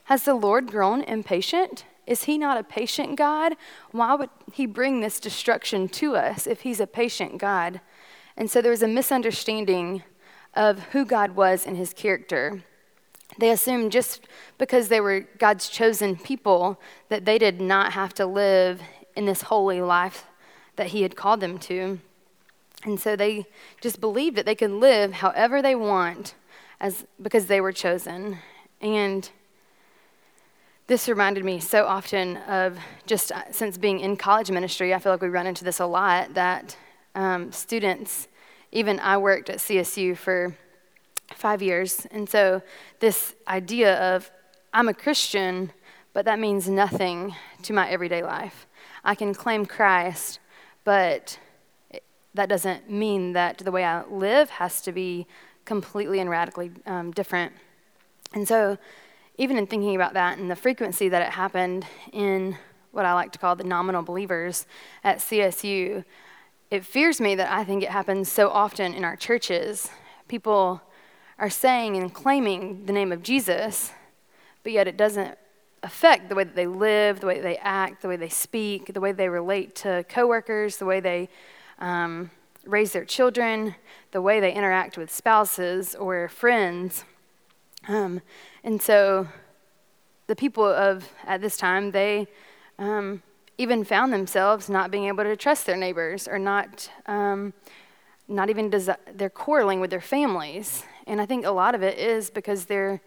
Has 0.06 0.24
the 0.24 0.36
Lord 0.36 0.68
grown 0.68 1.02
impatient? 1.04 1.86
Is 2.06 2.24
he 2.24 2.38
not 2.38 2.58
a 2.58 2.64
patient 2.64 3.16
God? 3.16 3.56
Why 3.92 4.16
would 4.16 4.30
he 4.52 4.66
bring 4.66 5.00
this 5.00 5.20
destruction 5.20 5.88
to 5.90 6.16
us 6.16 6.48
if 6.48 6.62
he's 6.62 6.80
a 6.80 6.88
patient 6.88 7.38
God? 7.38 7.80
And 8.36 8.50
so 8.50 8.62
there 8.62 8.72
was 8.72 8.84
a 8.84 8.88
misunderstanding 8.88 10.04
of 10.54 10.80
who 10.92 11.06
God 11.06 11.36
was 11.36 11.66
and 11.66 11.78
his 11.78 11.94
character. 11.94 12.64
They 13.40 13.50
assumed 13.50 13.92
just 13.92 14.28
because 14.58 14.90
they 14.90 15.02
were 15.02 15.22
God's 15.38 15.70
chosen 15.70 16.16
people 16.16 16.80
that 17.10 17.26
they 17.26 17.38
did 17.38 17.62
not 17.62 17.94
have 17.94 18.14
to 18.16 18.26
live 18.26 18.82
in 19.16 19.26
this 19.26 19.44
holy 19.44 19.82
life 19.82 20.26
that 20.76 20.88
he 20.88 21.04
had 21.04 21.16
called 21.16 21.40
them 21.40 21.58
to. 21.60 22.00
And 22.84 23.00
so 23.00 23.16
they 23.16 23.46
just 23.82 24.02
believed 24.02 24.36
that 24.36 24.46
they 24.46 24.56
could 24.56 24.72
live 24.72 25.14
however 25.14 25.62
they 25.62 25.76
want 25.76 26.36
as 26.80 27.06
because 27.22 27.46
they 27.46 27.62
were 27.62 27.72
chosen. 27.72 28.40
And 28.82 29.30
this 30.88 31.08
reminded 31.08 31.46
me 31.46 31.60
so 31.60 31.86
often 31.86 32.38
of 32.38 32.78
just 33.06 33.32
uh, 33.32 33.44
since 33.52 33.78
being 33.78 34.00
in 34.00 34.18
college 34.18 34.52
ministry, 34.52 34.94
I 34.94 35.00
feel 35.00 35.12
like 35.14 35.22
we 35.22 35.30
run 35.30 35.48
into 35.48 35.64
this 35.64 35.80
a 35.80 35.86
lot 35.86 36.34
that 36.34 36.76
um, 37.16 37.52
students, 37.52 38.28
even 38.72 39.00
I 39.00 39.18
worked 39.18 39.50
at 39.50 39.60
CSU 39.60 40.18
for 40.18 40.56
five 41.34 41.62
years. 41.62 42.06
And 42.12 42.30
so 42.30 42.62
this 43.00 43.36
idea 43.48 44.16
of 44.16 44.30
I'm 44.74 44.90
a 44.90 44.94
Christian, 44.94 45.72
but 46.14 46.26
that 46.26 46.40
means 46.40 46.68
nothing 46.68 47.36
to 47.62 47.74
my 47.74 47.90
everyday 47.90 48.24
life. 48.24 48.68
I 49.04 49.16
can 49.16 49.34
claim 49.34 49.66
Christ, 49.66 50.40
but 50.84 51.40
that 52.34 52.50
doesn't 52.50 52.90
mean 52.90 53.34
that 53.34 53.60
the 53.60 53.72
way 53.72 53.84
I 53.84 54.04
live 54.06 54.50
has 54.50 54.82
to 54.82 54.92
be 54.92 55.28
completely 55.66 56.20
and 56.20 56.30
radically 56.30 56.72
um, 56.86 57.12
different. 57.12 57.54
And 58.34 58.48
so, 58.48 58.78
even 59.38 59.58
in 59.58 59.68
thinking 59.68 59.96
about 59.96 60.14
that 60.14 60.38
and 60.38 60.50
the 60.50 60.56
frequency 60.56 61.10
that 61.10 61.22
it 61.22 61.32
happened 61.34 61.86
in 62.12 62.58
what 62.92 63.06
I 63.06 63.14
like 63.14 63.32
to 63.32 63.40
call 63.40 63.56
the 63.56 63.64
nominal 63.64 64.04
believers 64.04 64.68
at 65.04 65.18
CSU, 65.18 66.06
it 66.70 66.86
fears 66.86 67.20
me 67.20 67.36
that 67.36 67.52
I 67.52 67.64
think 67.64 67.84
it 67.84 67.90
happens 67.90 68.32
so 68.32 68.50
often 68.50 68.94
in 68.94 69.04
our 69.04 69.16
churches. 69.16 69.90
People 70.28 70.82
are 71.40 71.50
saying 71.50 71.98
and 71.98 72.14
claiming 72.14 72.86
the 72.86 72.94
name 72.94 73.12
of 73.12 73.24
Jesus, 73.24 73.92
but 74.62 74.72
yet 74.72 74.88
it 74.88 74.98
doesn't 74.98 75.38
affect 75.82 76.30
the 76.30 76.36
way 76.36 76.44
that 76.44 76.56
they 76.56 76.68
live, 76.68 77.20
the 77.20 77.28
way 77.28 77.40
they 77.42 77.58
act, 77.58 78.02
the 78.02 78.08
way 78.08 78.16
they 78.16 78.30
speak, 78.30 78.94
the 78.94 79.02
way 79.02 79.12
they 79.12 79.28
relate 79.28 79.76
to 79.76 80.06
coworkers, 80.08 80.78
the 80.78 80.86
way 80.86 81.00
they 81.00 81.28
um, 81.80 82.32
raise 82.66 82.94
their 82.94 83.06
children, 83.06 83.76
the 84.12 84.22
way 84.22 84.40
they 84.40 84.54
interact 84.54 84.98
with 84.98 85.12
spouses 85.12 85.96
or 85.96 86.30
friends. 86.30 87.04
Um, 87.88 88.22
and 88.64 88.82
so 88.82 89.28
the 90.28 90.36
people 90.36 90.66
of 90.66 91.10
at 91.26 91.42
this 91.42 91.58
time, 91.58 91.92
they 91.92 92.28
um, 92.80 93.22
even 93.58 93.84
found 93.84 94.14
themselves 94.14 94.70
not 94.70 94.92
being 94.92 95.06
able 95.06 95.24
to 95.24 95.36
trust 95.36 95.66
their 95.66 95.78
neighbors 95.78 96.28
or 96.28 96.40
not, 96.40 96.90
um, 97.06 97.54
not 98.28 98.50
even 98.50 98.72
desi- 98.72 98.98
they're 99.14 99.30
quarreling 99.30 99.80
with 99.80 99.90
their 99.90 100.02
families. 100.02 100.84
And 101.06 101.20
I 101.20 101.26
think 101.26 101.46
a 101.46 101.52
lot 101.52 101.76
of 101.76 101.84
it 101.84 101.98
is 101.98 102.30
because 102.30 102.66
their 102.66 103.02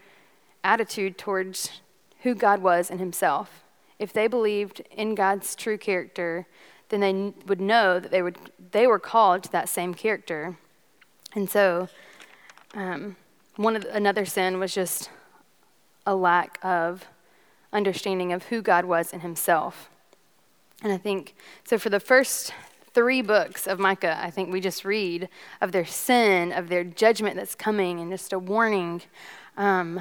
attitude 0.62 1.16
towards 1.16 1.80
who 2.22 2.34
God 2.34 2.62
was 2.62 2.90
and 2.90 3.00
Himself. 3.00 3.64
If 3.98 4.12
they 4.12 4.26
believed 4.26 4.82
in 4.90 5.14
God's 5.14 5.54
true 5.56 5.78
character, 5.78 6.46
then 6.90 7.00
they 7.00 7.32
would 7.46 7.60
know 7.60 7.98
that 7.98 8.10
they, 8.10 8.22
would, 8.22 8.38
they 8.72 8.86
were 8.86 8.98
called 8.98 9.44
to 9.44 9.52
that 9.52 9.68
same 9.68 9.94
character. 9.94 10.58
And 11.34 11.48
so, 11.48 11.88
um, 12.74 13.16
one 13.56 13.74
of 13.74 13.82
the, 13.82 13.94
another 13.94 14.26
sin 14.26 14.60
was 14.60 14.74
just 14.74 15.08
a 16.06 16.14
lack 16.14 16.58
of 16.62 17.06
understanding 17.72 18.32
of 18.32 18.44
who 18.44 18.62
God 18.62 18.84
was 18.84 19.12
in 19.12 19.20
Himself. 19.20 19.90
And 20.82 20.92
I 20.92 20.98
think, 20.98 21.34
so 21.64 21.78
for 21.78 21.90
the 21.90 22.00
first 22.00 22.52
three 22.92 23.20
books 23.20 23.66
of 23.66 23.78
Micah, 23.78 24.18
I 24.22 24.30
think 24.30 24.52
we 24.52 24.60
just 24.60 24.84
read 24.84 25.28
of 25.60 25.72
their 25.72 25.84
sin, 25.84 26.52
of 26.52 26.68
their 26.68 26.84
judgment 26.84 27.36
that's 27.36 27.54
coming, 27.54 28.00
and 28.00 28.10
just 28.10 28.32
a 28.32 28.38
warning. 28.38 29.02
Um, 29.56 30.00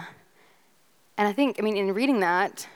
and 1.18 1.28
I 1.28 1.34
think, 1.34 1.58
I 1.60 1.62
mean, 1.62 1.78
in 1.78 1.94
reading 1.94 2.20
that, 2.22 2.68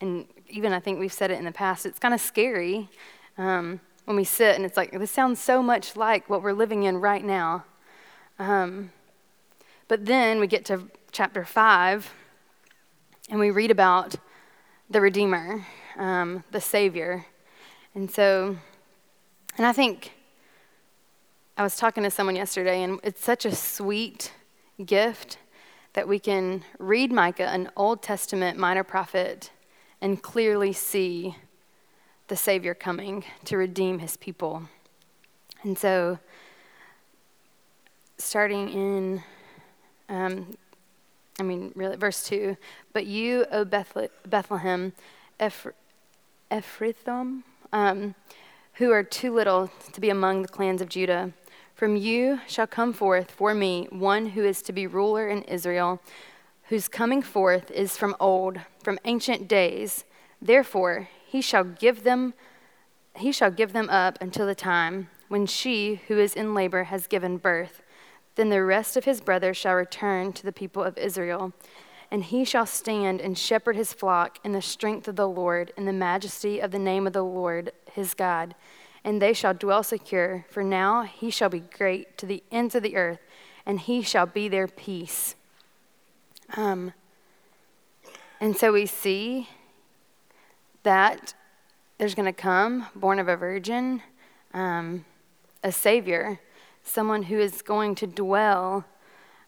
and 0.00 0.26
even 0.48 0.72
I 0.72 0.80
think 0.80 0.98
we've 0.98 1.12
said 1.12 1.30
it 1.30 1.38
in 1.38 1.44
the 1.44 1.52
past, 1.52 1.86
it's 1.86 1.98
kind 1.98 2.14
of 2.14 2.20
scary 2.20 2.88
um, 3.36 3.80
when 4.04 4.16
we 4.16 4.24
sit 4.24 4.56
and 4.56 4.64
it's 4.64 4.76
like, 4.76 4.92
this 4.92 5.10
sounds 5.10 5.40
so 5.40 5.62
much 5.62 5.96
like 5.96 6.30
what 6.30 6.42
we're 6.42 6.52
living 6.52 6.84
in 6.84 6.98
right 6.98 7.24
now. 7.24 7.64
Um, 8.38 8.92
but 9.88 10.06
then 10.06 10.40
we 10.40 10.46
get 10.46 10.64
to 10.66 10.88
chapter 11.10 11.44
5 11.44 12.12
and 13.28 13.38
we 13.38 13.50
read 13.50 13.70
about 13.70 14.16
the 14.88 15.00
Redeemer, 15.00 15.66
um, 15.96 16.44
the 16.50 16.60
Savior. 16.60 17.26
And 17.94 18.10
so, 18.10 18.56
and 19.56 19.66
I 19.66 19.72
think 19.72 20.12
I 21.56 21.62
was 21.62 21.76
talking 21.76 22.02
to 22.04 22.10
someone 22.10 22.36
yesterday, 22.36 22.82
and 22.82 23.00
it's 23.02 23.22
such 23.22 23.44
a 23.44 23.54
sweet 23.54 24.32
gift 24.84 25.38
that 25.92 26.08
we 26.08 26.18
can 26.18 26.64
read 26.78 27.12
Micah, 27.12 27.48
an 27.48 27.70
Old 27.76 28.02
Testament 28.02 28.58
minor 28.58 28.84
prophet, 28.84 29.50
and 30.00 30.22
clearly 30.22 30.72
see 30.72 31.36
the 32.28 32.36
Savior 32.36 32.74
coming 32.74 33.24
to 33.44 33.56
redeem 33.56 33.98
his 33.98 34.16
people. 34.16 34.62
And 35.64 35.76
so, 35.76 36.18
starting 38.16 38.68
in, 38.68 39.22
um, 40.08 40.56
I 41.40 41.44
mean, 41.44 41.70
really, 41.76 41.96
verse 41.96 42.24
2 42.24 42.56
But 42.92 43.06
you, 43.06 43.46
O 43.52 43.64
Bethlehem, 43.64 44.92
Ephrathim, 46.50 47.44
um, 47.72 48.14
who 48.74 48.90
are 48.90 49.04
too 49.04 49.32
little 49.32 49.70
to 49.92 50.00
be 50.00 50.10
among 50.10 50.42
the 50.42 50.48
clans 50.48 50.82
of 50.82 50.88
Judah, 50.88 51.32
from 51.76 51.94
you 51.96 52.40
shall 52.48 52.66
come 52.66 52.92
forth 52.92 53.30
for 53.30 53.54
me 53.54 53.86
one 53.90 54.30
who 54.30 54.44
is 54.44 54.62
to 54.62 54.72
be 54.72 54.88
ruler 54.88 55.28
in 55.28 55.42
Israel, 55.44 56.00
whose 56.64 56.88
coming 56.88 57.22
forth 57.22 57.70
is 57.70 57.96
from 57.96 58.16
old, 58.18 58.58
from 58.82 58.98
ancient 59.04 59.46
days. 59.46 60.04
Therefore, 60.42 61.08
he 61.24 61.40
shall 61.40 61.64
give 61.64 62.02
them 62.02 62.34
he 63.16 63.32
shall 63.32 63.50
give 63.50 63.72
them 63.72 63.90
up 63.90 64.16
until 64.20 64.46
the 64.46 64.54
time 64.54 65.08
when 65.26 65.44
she 65.44 66.02
who 66.06 66.18
is 66.18 66.34
in 66.34 66.54
labor 66.54 66.84
has 66.84 67.08
given 67.08 67.36
birth. 67.36 67.82
Then 68.38 68.48
the 68.48 68.64
rest 68.64 68.96
of 68.96 69.04
his 69.04 69.20
brothers 69.20 69.58
shall 69.58 69.74
return 69.74 70.32
to 70.32 70.42
the 70.42 70.52
people 70.52 70.82
of 70.82 70.96
Israel, 70.96 71.52
and 72.10 72.24
he 72.24 72.46
shall 72.46 72.64
stand 72.64 73.20
and 73.20 73.36
shepherd 73.36 73.76
his 73.76 73.92
flock 73.92 74.38
in 74.42 74.52
the 74.52 74.62
strength 74.62 75.06
of 75.06 75.16
the 75.16 75.28
Lord, 75.28 75.74
in 75.76 75.84
the 75.84 75.92
majesty 75.92 76.58
of 76.58 76.70
the 76.70 76.78
name 76.78 77.06
of 77.06 77.12
the 77.12 77.22
Lord 77.22 77.72
his 77.92 78.14
God 78.14 78.54
and 79.04 79.22
they 79.22 79.32
shall 79.32 79.54
dwell 79.54 79.82
secure. 79.82 80.44
For 80.50 80.62
now 80.62 81.02
he 81.02 81.30
shall 81.30 81.48
be 81.48 81.60
great 81.60 82.18
to 82.18 82.26
the 82.26 82.42
ends 82.50 82.74
of 82.74 82.82
the 82.82 82.96
earth, 82.96 83.20
and 83.64 83.80
he 83.80 84.02
shall 84.02 84.26
be 84.26 84.48
their 84.48 84.68
peace. 84.68 85.34
Um, 86.56 86.92
and 88.40 88.56
so 88.56 88.72
we 88.72 88.86
see 88.86 89.48
that 90.82 91.34
there's 91.98 92.14
going 92.14 92.26
to 92.26 92.32
come, 92.32 92.86
born 92.94 93.18
of 93.18 93.28
a 93.28 93.36
virgin, 93.36 94.02
um, 94.54 95.04
a 95.62 95.72
Savior, 95.72 96.40
someone 96.88 97.24
who 97.24 97.38
is 97.38 97.62
going 97.62 97.94
to 97.96 98.06
dwell 98.06 98.84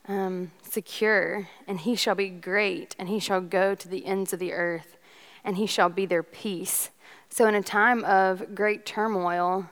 um, 0.09 0.51
secure, 0.63 1.49
and 1.67 1.81
he 1.81 1.95
shall 1.95 2.15
be 2.15 2.29
great, 2.29 2.95
and 2.99 3.09
he 3.09 3.19
shall 3.19 3.41
go 3.41 3.75
to 3.75 3.89
the 3.89 4.07
ends 4.07 4.33
of 4.33 4.39
the 4.39 4.53
earth, 4.53 4.97
and 5.45 5.57
he 5.57 5.67
shall 5.67 5.89
be 5.89 6.07
their 6.07 6.23
peace. 6.23 6.91
So, 7.29 7.47
in 7.47 7.55
a 7.55 7.63
time 7.63 8.05
of 8.05 8.55
great 8.55 8.85
turmoil, 8.85 9.71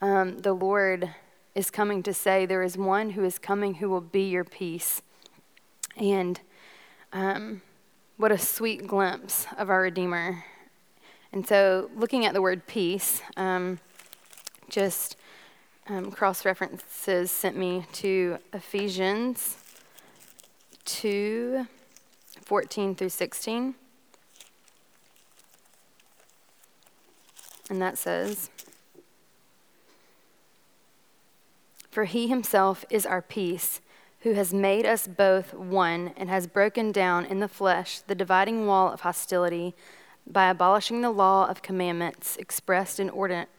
um, 0.00 0.38
the 0.38 0.52
Lord 0.52 1.14
is 1.54 1.70
coming 1.70 2.02
to 2.04 2.14
say, 2.14 2.46
There 2.46 2.62
is 2.62 2.78
one 2.78 3.10
who 3.10 3.24
is 3.24 3.38
coming 3.38 3.74
who 3.74 3.90
will 3.90 4.00
be 4.00 4.28
your 4.28 4.44
peace. 4.44 5.02
And 5.96 6.40
um, 7.12 7.62
what 8.16 8.32
a 8.32 8.38
sweet 8.38 8.86
glimpse 8.86 9.46
of 9.58 9.68
our 9.68 9.82
Redeemer. 9.82 10.44
And 11.32 11.46
so, 11.46 11.90
looking 11.96 12.24
at 12.24 12.34
the 12.34 12.42
word 12.42 12.66
peace, 12.66 13.20
um, 13.36 13.80
just 14.68 15.16
um, 15.88 16.10
cross 16.10 16.44
references 16.44 17.30
sent 17.30 17.56
me 17.56 17.86
to 17.92 18.38
Ephesians 18.52 19.56
2 20.84 21.66
14 22.44 22.94
through 22.94 23.08
16. 23.08 23.74
And 27.70 27.80
that 27.80 27.96
says, 27.96 28.50
For 31.90 32.04
he 32.04 32.26
himself 32.26 32.84
is 32.90 33.06
our 33.06 33.22
peace, 33.22 33.80
who 34.20 34.34
has 34.34 34.52
made 34.52 34.84
us 34.84 35.06
both 35.06 35.54
one 35.54 36.12
and 36.16 36.28
has 36.28 36.46
broken 36.46 36.92
down 36.92 37.24
in 37.24 37.40
the 37.40 37.48
flesh 37.48 38.00
the 38.00 38.14
dividing 38.14 38.66
wall 38.66 38.92
of 38.92 39.00
hostility 39.00 39.74
by 40.26 40.50
abolishing 40.50 41.00
the 41.00 41.10
law 41.10 41.46
of 41.48 41.62
commandments 41.62 42.36
expressed 42.36 43.00
in 43.00 43.10
ordinances, 43.10 43.52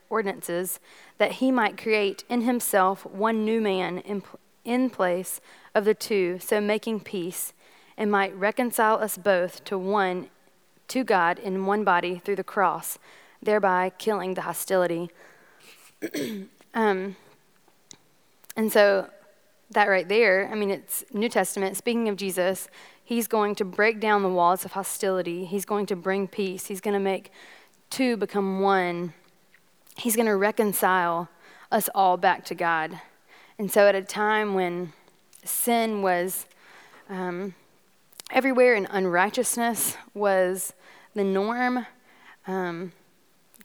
that 1.18 1.34
he 1.34 1.52
might 1.52 1.82
create 1.82 2.24
in 2.30 2.42
himself 2.42 3.06
one 3.06 3.44
new 3.44 3.62
man 3.62 4.00
in, 4.00 4.22
in 4.64 4.90
place 4.90 5.42
of 5.74 5.86
the 5.86 5.94
two, 5.94 6.40
so 6.40 6.62
making 6.62 7.00
peace, 7.00 7.54
and 7.98 8.12
might 8.12 8.36
reconcile 8.36 8.98
us 8.98 9.18
both 9.18 9.64
to 9.66 9.78
one 9.78 10.30
to 10.90 11.04
God 11.04 11.40
in 11.40 11.66
one 11.66 11.84
body 11.84 12.22
through 12.24 12.36
the 12.36 12.44
cross, 12.44 13.00
thereby 13.42 13.92
killing 13.98 14.34
the 14.34 14.42
hostility. 14.42 15.10
um, 16.74 17.16
and 18.56 18.72
so 18.72 19.10
that 19.72 19.90
right 19.90 20.08
there, 20.08 20.50
I 20.52 20.56
mean, 20.56 20.70
it's 20.70 21.04
New 21.14 21.30
Testament, 21.30 21.78
speaking 21.78 22.10
of 22.10 22.16
Jesus, 22.16 22.68
he's 23.04 23.28
going 23.28 23.56
to 23.56 23.66
break 23.66 24.00
down 24.00 24.22
the 24.22 24.30
walls 24.30 24.66
of 24.66 24.74
hostility. 24.74 25.46
He's 25.46 25.66
going 25.66 25.86
to 25.88 25.96
bring 25.96 26.28
peace. 26.28 26.68
He's 26.68 26.82
going 26.82 26.94
to 26.94 27.00
make 27.00 27.32
two 27.90 28.18
become 28.18 28.60
one. 28.60 29.14
He's 29.96 30.16
going 30.16 30.28
to 30.28 30.36
reconcile 30.36 31.30
us 31.72 31.90
all 31.94 32.18
back 32.18 32.46
to 32.46 32.56
God. 32.56 33.00
And 33.58 33.72
so, 33.72 33.88
at 33.88 33.96
a 33.96 34.02
time 34.02 34.54
when 34.54 34.94
sin 35.44 36.02
was 36.02 36.46
um, 37.10 37.54
everywhere 38.32 38.74
and 38.74 38.88
unrighteousness 38.90 39.98
was 40.14 40.74
the 41.14 41.24
norm, 41.24 41.86
um, 42.48 42.92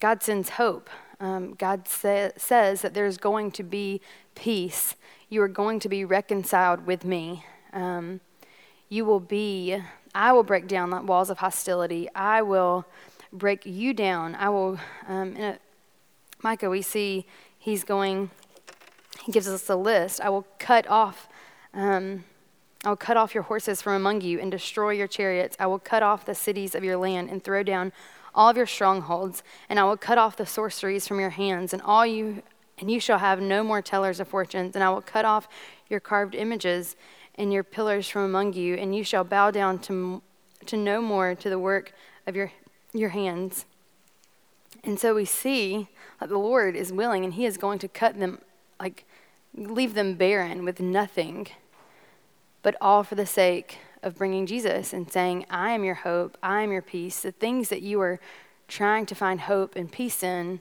God 0.00 0.22
sends 0.22 0.50
hope. 0.50 0.90
Um, 1.20 1.54
God 1.54 1.88
sa- 1.88 2.30
says 2.36 2.82
that 2.82 2.94
there's 2.94 3.16
going 3.16 3.50
to 3.52 3.62
be 3.62 4.00
peace. 4.34 4.94
You 5.28 5.42
are 5.42 5.48
going 5.48 5.80
to 5.80 5.88
be 5.88 6.04
reconciled 6.04 6.86
with 6.86 7.04
me. 7.04 7.44
Um, 7.72 8.20
you 8.88 9.04
will 9.04 9.20
be, 9.20 9.82
I 10.14 10.32
will 10.32 10.44
break 10.44 10.68
down 10.68 10.90
the 10.90 11.02
walls 11.02 11.30
of 11.30 11.38
hostility. 11.38 12.08
I 12.14 12.42
will 12.42 12.86
break 13.32 13.66
you 13.66 13.92
down. 13.92 14.34
I 14.34 14.48
will, 14.48 14.78
um, 15.06 15.36
in 15.36 15.42
a, 15.42 15.58
Micah, 16.42 16.70
we 16.70 16.82
see 16.82 17.26
he's 17.58 17.84
going, 17.84 18.30
he 19.24 19.32
gives 19.32 19.48
us 19.48 19.68
a 19.68 19.76
list. 19.76 20.20
I 20.20 20.28
will 20.28 20.46
cut 20.58 20.88
off, 20.88 21.28
um, 21.74 22.24
I 22.84 22.90
will 22.90 22.96
cut 22.96 23.16
off 23.16 23.34
your 23.34 23.42
horses 23.44 23.82
from 23.82 23.94
among 23.94 24.20
you 24.20 24.38
and 24.40 24.50
destroy 24.50 24.90
your 24.90 25.08
chariots. 25.08 25.56
I 25.58 25.66
will 25.66 25.80
cut 25.80 26.02
off 26.02 26.24
the 26.24 26.34
cities 26.34 26.74
of 26.74 26.84
your 26.84 26.96
land 26.96 27.28
and 27.30 27.42
throw 27.42 27.62
down 27.62 27.92
all 28.34 28.48
of 28.48 28.56
your 28.56 28.66
strongholds, 28.66 29.42
and 29.68 29.80
I 29.80 29.84
will 29.84 29.96
cut 29.96 30.16
off 30.16 30.36
the 30.36 30.46
sorceries 30.46 31.08
from 31.08 31.18
your 31.18 31.30
hands, 31.30 31.72
and 31.72 31.82
all 31.82 32.06
you 32.06 32.42
and 32.80 32.88
you 32.88 33.00
shall 33.00 33.18
have 33.18 33.40
no 33.40 33.64
more 33.64 33.82
tellers 33.82 34.20
of 34.20 34.28
fortunes, 34.28 34.76
and 34.76 34.84
I 34.84 34.90
will 34.90 35.02
cut 35.02 35.24
off 35.24 35.48
your 35.88 35.98
carved 35.98 36.36
images 36.36 36.94
and 37.34 37.52
your 37.52 37.64
pillars 37.64 38.08
from 38.08 38.22
among 38.22 38.52
you, 38.52 38.76
and 38.76 38.94
you 38.94 39.02
shall 39.02 39.24
bow 39.24 39.50
down 39.50 39.78
to, 39.80 40.22
to 40.66 40.76
no 40.76 41.02
more 41.02 41.34
to 41.34 41.50
the 41.50 41.58
work 41.58 41.92
of 42.26 42.36
your, 42.36 42.52
your 42.92 43.08
hands. 43.08 43.64
And 44.84 44.98
so 44.98 45.14
we 45.14 45.24
see 45.24 45.88
that 46.20 46.28
the 46.28 46.38
Lord 46.38 46.76
is 46.76 46.92
willing, 46.92 47.24
and 47.24 47.34
He 47.34 47.46
is 47.46 47.56
going 47.56 47.78
to 47.80 47.88
cut 47.88 48.18
them, 48.18 48.40
like, 48.80 49.04
leave 49.54 49.94
them 49.94 50.14
barren 50.14 50.64
with 50.64 50.80
nothing, 50.80 51.48
but 52.62 52.76
all 52.80 53.02
for 53.02 53.14
the 53.14 53.26
sake 53.26 53.78
of 54.02 54.16
bringing 54.16 54.46
Jesus 54.46 54.92
and 54.92 55.10
saying, 55.10 55.44
I 55.50 55.72
am 55.72 55.84
your 55.84 55.96
hope, 55.96 56.36
I 56.42 56.62
am 56.62 56.72
your 56.72 56.82
peace. 56.82 57.20
The 57.20 57.32
things 57.32 57.68
that 57.68 57.82
you 57.82 58.00
are 58.00 58.20
trying 58.68 59.06
to 59.06 59.14
find 59.14 59.40
hope 59.40 59.74
and 59.76 59.90
peace 59.90 60.22
in, 60.22 60.60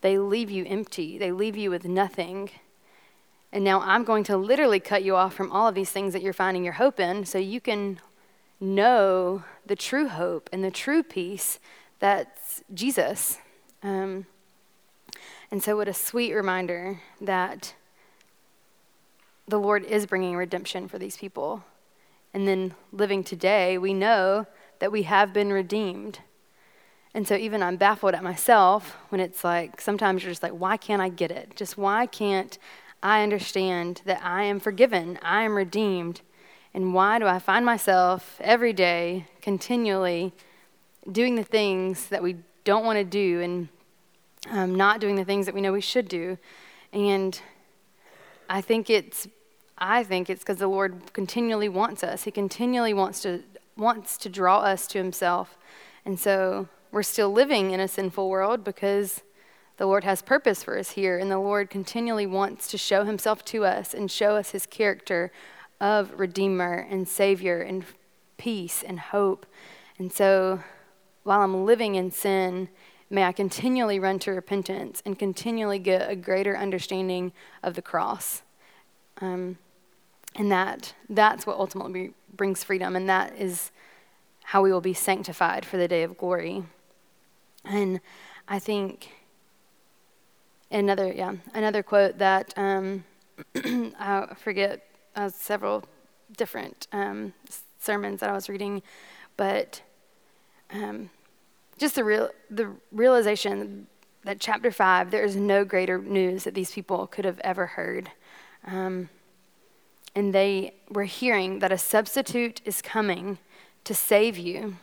they 0.00 0.18
leave 0.18 0.50
you 0.50 0.64
empty, 0.66 1.18
they 1.18 1.32
leave 1.32 1.56
you 1.56 1.70
with 1.70 1.84
nothing. 1.84 2.50
And 3.52 3.64
now 3.64 3.80
I'm 3.80 4.04
going 4.04 4.24
to 4.24 4.36
literally 4.36 4.80
cut 4.80 5.02
you 5.02 5.16
off 5.16 5.34
from 5.34 5.50
all 5.50 5.68
of 5.68 5.74
these 5.74 5.90
things 5.90 6.12
that 6.12 6.22
you're 6.22 6.32
finding 6.32 6.64
your 6.64 6.74
hope 6.74 7.00
in 7.00 7.24
so 7.24 7.38
you 7.38 7.60
can 7.60 8.00
know 8.60 9.42
the 9.66 9.76
true 9.76 10.08
hope 10.08 10.48
and 10.52 10.62
the 10.62 10.70
true 10.70 11.02
peace 11.02 11.58
that's 12.00 12.62
Jesus. 12.74 13.38
Um, 13.82 14.26
and 15.50 15.62
so, 15.62 15.76
what 15.76 15.88
a 15.88 15.94
sweet 15.94 16.34
reminder 16.34 17.00
that 17.20 17.74
the 19.46 19.58
Lord 19.58 19.84
is 19.84 20.06
bringing 20.06 20.36
redemption 20.36 20.88
for 20.88 20.98
these 20.98 21.16
people. 21.16 21.64
And 22.32 22.46
then 22.46 22.74
living 22.92 23.24
today, 23.24 23.76
we 23.78 23.92
know 23.92 24.46
that 24.78 24.92
we 24.92 25.02
have 25.02 25.32
been 25.32 25.52
redeemed. 25.52 26.20
And 27.12 27.26
so 27.26 27.34
even 27.34 27.62
I'm 27.62 27.76
baffled 27.76 28.14
at 28.14 28.22
myself 28.22 28.96
when 29.08 29.20
it's 29.20 29.42
like 29.42 29.80
sometimes 29.80 30.22
you're 30.22 30.30
just 30.30 30.42
like, 30.42 30.52
why 30.52 30.76
can't 30.76 31.02
I 31.02 31.08
get 31.08 31.32
it? 31.32 31.56
Just 31.56 31.76
why 31.76 32.06
can't 32.06 32.56
I 33.02 33.22
understand 33.22 34.02
that 34.04 34.20
I 34.22 34.44
am 34.44 34.60
forgiven, 34.60 35.18
I 35.22 35.42
am 35.42 35.56
redeemed? 35.56 36.20
And 36.72 36.94
why 36.94 37.18
do 37.18 37.26
I 37.26 37.40
find 37.40 37.66
myself 37.66 38.40
every 38.40 38.72
day 38.72 39.26
continually 39.42 40.32
doing 41.10 41.34
the 41.34 41.44
things 41.44 42.08
that 42.08 42.22
we 42.22 42.36
don't 42.64 42.84
want 42.84 42.98
to 42.98 43.04
do 43.04 43.40
and 43.40 43.68
um, 44.50 44.74
not 44.74 45.00
doing 45.00 45.16
the 45.16 45.24
things 45.24 45.46
that 45.46 45.54
we 45.54 45.60
know 45.60 45.72
we 45.72 45.80
should 45.80 46.08
do? 46.08 46.38
And 46.92 47.40
I 48.48 48.60
think 48.60 48.90
it's 48.90 49.28
I 49.78 50.04
think 50.04 50.28
it's 50.28 50.42
because 50.42 50.58
the 50.58 50.68
Lord 50.68 51.12
continually 51.14 51.68
wants 51.68 52.04
us. 52.04 52.24
He 52.24 52.30
continually 52.30 52.92
wants 52.92 53.22
to 53.22 53.42
wants 53.76 54.18
to 54.18 54.28
draw 54.28 54.58
us 54.58 54.86
to 54.88 54.98
himself. 54.98 55.56
And 56.04 56.18
so 56.18 56.68
we're 56.92 57.02
still 57.02 57.30
living 57.30 57.70
in 57.70 57.80
a 57.80 57.88
sinful 57.88 58.28
world 58.28 58.64
because 58.64 59.22
the 59.76 59.86
Lord 59.86 60.04
has 60.04 60.20
purpose 60.20 60.62
for 60.62 60.78
us 60.78 60.90
here 60.90 61.18
and 61.18 61.30
the 61.30 61.38
Lord 61.38 61.70
continually 61.70 62.26
wants 62.26 62.68
to 62.68 62.76
show 62.76 63.04
himself 63.04 63.44
to 63.46 63.64
us 63.64 63.94
and 63.94 64.10
show 64.10 64.36
us 64.36 64.50
his 64.50 64.66
character 64.66 65.32
of 65.80 66.18
redeemer 66.18 66.86
and 66.90 67.08
savior 67.08 67.62
and 67.62 67.84
peace 68.36 68.82
and 68.82 69.00
hope. 69.00 69.46
And 69.98 70.12
so 70.12 70.60
while 71.22 71.42
I'm 71.42 71.64
living 71.64 71.94
in 71.94 72.10
sin, 72.10 72.68
may 73.08 73.24
I 73.24 73.32
continually 73.32 73.98
run 73.98 74.18
to 74.20 74.30
repentance 74.30 75.02
and 75.04 75.18
continually 75.18 75.78
get 75.78 76.10
a 76.10 76.16
greater 76.16 76.56
understanding 76.56 77.32
of 77.62 77.74
the 77.74 77.82
cross. 77.82 78.42
Um, 79.20 79.58
and 80.36 80.50
that 80.50 80.94
that's 81.08 81.46
what 81.46 81.56
ultimately 81.56 82.12
brings 82.34 82.62
freedom, 82.62 82.94
and 82.96 83.08
that 83.08 83.36
is 83.36 83.70
how 84.44 84.62
we 84.62 84.72
will 84.72 84.80
be 84.80 84.94
sanctified 84.94 85.64
for 85.64 85.76
the 85.76 85.88
day 85.88 86.02
of 86.02 86.16
glory. 86.16 86.64
And 87.64 88.00
I 88.48 88.58
think 88.58 89.10
another, 90.70 91.12
yeah, 91.12 91.34
another 91.52 91.82
quote 91.82 92.18
that 92.18 92.54
um, 92.56 93.04
I 93.54 94.34
forget 94.36 94.86
uh, 95.16 95.28
several 95.28 95.84
different 96.36 96.86
um, 96.92 97.34
sermons 97.78 98.20
that 98.20 98.30
I 98.30 98.32
was 98.32 98.48
reading, 98.48 98.82
but 99.36 99.82
um, 100.72 101.10
just 101.78 101.94
the 101.94 102.04
real 102.04 102.30
the 102.50 102.70
realization 102.92 103.86
that 104.24 104.38
chapter 104.38 104.70
five, 104.70 105.10
there 105.10 105.24
is 105.24 105.36
no 105.36 105.64
greater 105.64 105.98
news 105.98 106.44
that 106.44 106.54
these 106.54 106.72
people 106.72 107.06
could 107.06 107.24
have 107.24 107.40
ever 107.40 107.66
heard. 107.66 108.10
Um, 108.66 109.08
and 110.14 110.34
they 110.34 110.74
were 110.90 111.04
hearing 111.04 111.60
that 111.60 111.72
a 111.72 111.78
substitute 111.78 112.60
is 112.64 112.82
coming 112.82 113.38
to 113.84 113.94
save 113.94 114.36
you, 114.36 114.76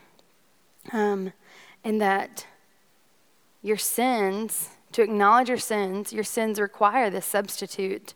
um, 0.91 1.33
and 1.83 2.01
that 2.01 2.47
your 3.61 3.77
sins, 3.77 4.69
to 4.93 5.03
acknowledge 5.03 5.49
your 5.49 5.57
sins, 5.57 6.13
your 6.13 6.23
sins 6.23 6.59
require 6.59 7.09
this 7.09 7.25
substitute. 7.25 8.13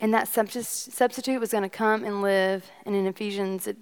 And 0.00 0.14
that 0.14 0.28
substitute 0.28 1.40
was 1.40 1.50
going 1.50 1.64
to 1.64 1.68
come 1.68 2.04
and 2.04 2.22
live. 2.22 2.70
And 2.86 2.94
in 2.94 3.06
Ephesians, 3.06 3.66
it, 3.66 3.76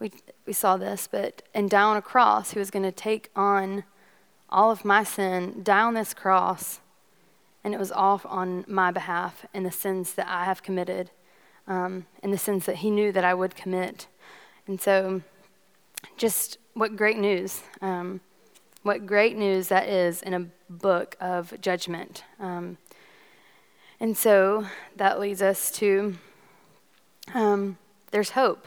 we, 0.00 0.10
we 0.46 0.52
saw 0.52 0.76
this, 0.76 1.08
but 1.10 1.42
and 1.54 1.72
on 1.72 1.96
a 1.96 2.02
cross, 2.02 2.52
who 2.52 2.58
was 2.58 2.70
going 2.70 2.82
to 2.82 2.92
take 2.92 3.30
on 3.36 3.84
all 4.48 4.70
of 4.70 4.84
my 4.84 5.04
sin, 5.04 5.60
die 5.62 5.82
on 5.82 5.94
this 5.94 6.12
cross 6.14 6.80
and 7.62 7.74
it 7.74 7.80
was 7.80 7.92
all 7.92 8.20
on 8.24 8.64
my 8.66 8.90
behalf 8.90 9.44
and 9.52 9.66
the 9.66 9.70
sins 9.70 10.14
that 10.14 10.26
I 10.26 10.44
have 10.44 10.62
committed, 10.62 11.10
um, 11.66 12.06
and 12.22 12.32
the 12.32 12.38
sins 12.38 12.66
that 12.66 12.76
He 12.76 12.90
knew 12.90 13.12
that 13.12 13.24
I 13.24 13.34
would 13.34 13.54
commit. 13.54 14.06
And 14.66 14.80
so, 14.80 15.22
just 16.16 16.58
what 16.74 16.96
great 16.96 17.18
news! 17.18 17.62
Um, 17.82 18.20
what 18.82 19.04
great 19.04 19.36
news 19.36 19.68
that 19.68 19.88
is 19.88 20.22
in 20.22 20.32
a 20.32 20.46
book 20.70 21.16
of 21.20 21.60
judgment. 21.60 22.24
Um, 22.38 22.78
and 23.98 24.16
so 24.16 24.66
that 24.96 25.20
leads 25.20 25.42
us 25.42 25.70
to 25.72 26.16
um, 27.34 27.76
there's 28.10 28.30
hope. 28.30 28.66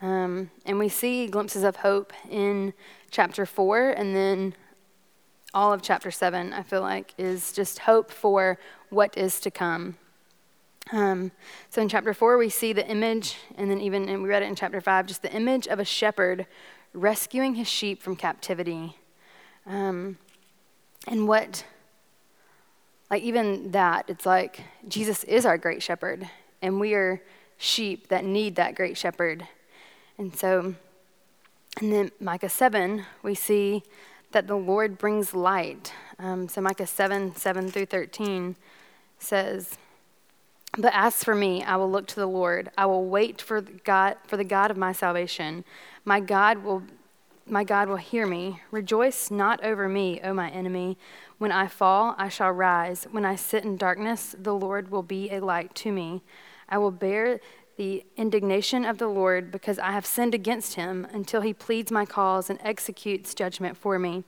Um, 0.00 0.50
and 0.64 0.78
we 0.78 0.88
see 0.88 1.26
glimpses 1.26 1.62
of 1.62 1.76
hope 1.76 2.12
in 2.30 2.74
chapter 3.10 3.46
4 3.46 3.90
and 3.90 4.14
then 4.14 4.54
all 5.54 5.72
of 5.72 5.80
chapter 5.80 6.10
7, 6.10 6.52
I 6.52 6.62
feel 6.62 6.82
like, 6.82 7.14
is 7.16 7.52
just 7.52 7.78
hope 7.78 8.10
for 8.10 8.58
what 8.90 9.16
is 9.16 9.40
to 9.40 9.50
come. 9.50 9.96
Um, 10.92 11.32
so 11.70 11.80
in 11.80 11.88
chapter 11.88 12.12
4, 12.12 12.36
we 12.36 12.50
see 12.50 12.74
the 12.74 12.86
image, 12.86 13.36
and 13.56 13.70
then 13.70 13.80
even, 13.80 14.06
and 14.08 14.22
we 14.22 14.28
read 14.28 14.42
it 14.42 14.46
in 14.46 14.54
chapter 14.54 14.82
5, 14.82 15.06
just 15.06 15.22
the 15.22 15.32
image 15.32 15.66
of 15.66 15.78
a 15.78 15.84
shepherd 15.84 16.46
rescuing 16.92 17.54
his 17.54 17.66
sheep 17.66 18.02
from 18.02 18.16
captivity. 18.16 18.96
Um, 19.66 20.18
and 21.08 21.26
what, 21.26 21.64
like, 23.10 23.22
even 23.22 23.70
that, 23.70 24.04
it's 24.08 24.26
like 24.26 24.62
Jesus 24.86 25.24
is 25.24 25.46
our 25.46 25.56
great 25.56 25.82
shepherd, 25.82 26.28
and 26.60 26.78
we 26.78 26.92
are 26.92 27.22
sheep 27.56 28.08
that 28.08 28.24
need 28.24 28.56
that 28.56 28.74
great 28.74 28.98
shepherd. 28.98 29.48
And 30.18 30.34
so, 30.34 30.74
and 31.80 31.92
then 31.92 32.10
Micah 32.20 32.48
7, 32.48 33.04
we 33.22 33.34
see 33.34 33.82
that 34.32 34.46
the 34.46 34.56
Lord 34.56 34.98
brings 34.98 35.34
light. 35.34 35.92
Um, 36.18 36.48
so 36.48 36.60
Micah 36.60 36.86
7 36.86 37.34
7 37.36 37.70
through 37.70 37.86
13 37.86 38.56
says, 39.18 39.76
But 40.76 40.92
as 40.94 41.22
for 41.22 41.34
me, 41.34 41.62
I 41.62 41.76
will 41.76 41.90
look 41.90 42.06
to 42.08 42.16
the 42.16 42.26
Lord. 42.26 42.70
I 42.78 42.86
will 42.86 43.04
wait 43.04 43.40
for 43.40 43.60
God 43.60 44.16
for 44.26 44.36
the 44.36 44.44
God 44.44 44.70
of 44.70 44.76
my 44.76 44.92
salvation. 44.92 45.64
My 46.04 46.20
God 46.20 46.64
will 46.64 46.82
my 47.48 47.62
God 47.62 47.88
will 47.88 47.96
hear 47.96 48.26
me. 48.26 48.60
Rejoice 48.72 49.30
not 49.30 49.62
over 49.62 49.88
me, 49.88 50.20
O 50.24 50.34
my 50.34 50.50
enemy. 50.50 50.98
When 51.38 51.52
I 51.52 51.68
fall, 51.68 52.16
I 52.18 52.28
shall 52.28 52.50
rise. 52.50 53.06
When 53.12 53.24
I 53.24 53.36
sit 53.36 53.64
in 53.64 53.76
darkness, 53.76 54.34
the 54.36 54.54
Lord 54.54 54.90
will 54.90 55.04
be 55.04 55.30
a 55.30 55.38
light 55.38 55.72
to 55.76 55.92
me. 55.92 56.22
I 56.68 56.78
will 56.78 56.90
bear 56.90 57.38
the 57.76 58.04
indignation 58.16 58.84
of 58.84 58.98
the 58.98 59.08
Lord 59.08 59.50
because 59.50 59.78
I 59.78 59.92
have 59.92 60.06
sinned 60.06 60.34
against 60.34 60.74
him 60.74 61.06
until 61.12 61.42
he 61.42 61.52
pleads 61.52 61.92
my 61.92 62.06
cause 62.06 62.48
and 62.48 62.58
executes 62.62 63.34
judgment 63.34 63.76
for 63.76 63.98
me. 63.98 64.24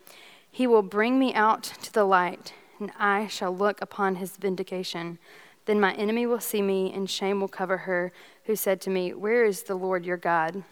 He 0.50 0.66
will 0.66 0.82
bring 0.82 1.18
me 1.18 1.32
out 1.34 1.62
to 1.82 1.92
the 1.92 2.04
light, 2.04 2.52
and 2.78 2.92
I 2.98 3.26
shall 3.26 3.54
look 3.54 3.80
upon 3.80 4.16
his 4.16 4.36
vindication. 4.36 5.18
Then 5.64 5.80
my 5.80 5.94
enemy 5.94 6.26
will 6.26 6.40
see 6.40 6.62
me, 6.62 6.92
and 6.92 7.08
shame 7.08 7.40
will 7.40 7.48
cover 7.48 7.78
her 7.78 8.12
who 8.44 8.56
said 8.56 8.80
to 8.82 8.90
me, 8.90 9.12
Where 9.12 9.44
is 9.44 9.64
the 9.64 9.74
Lord 9.74 10.04
your 10.04 10.16
God? 10.16 10.62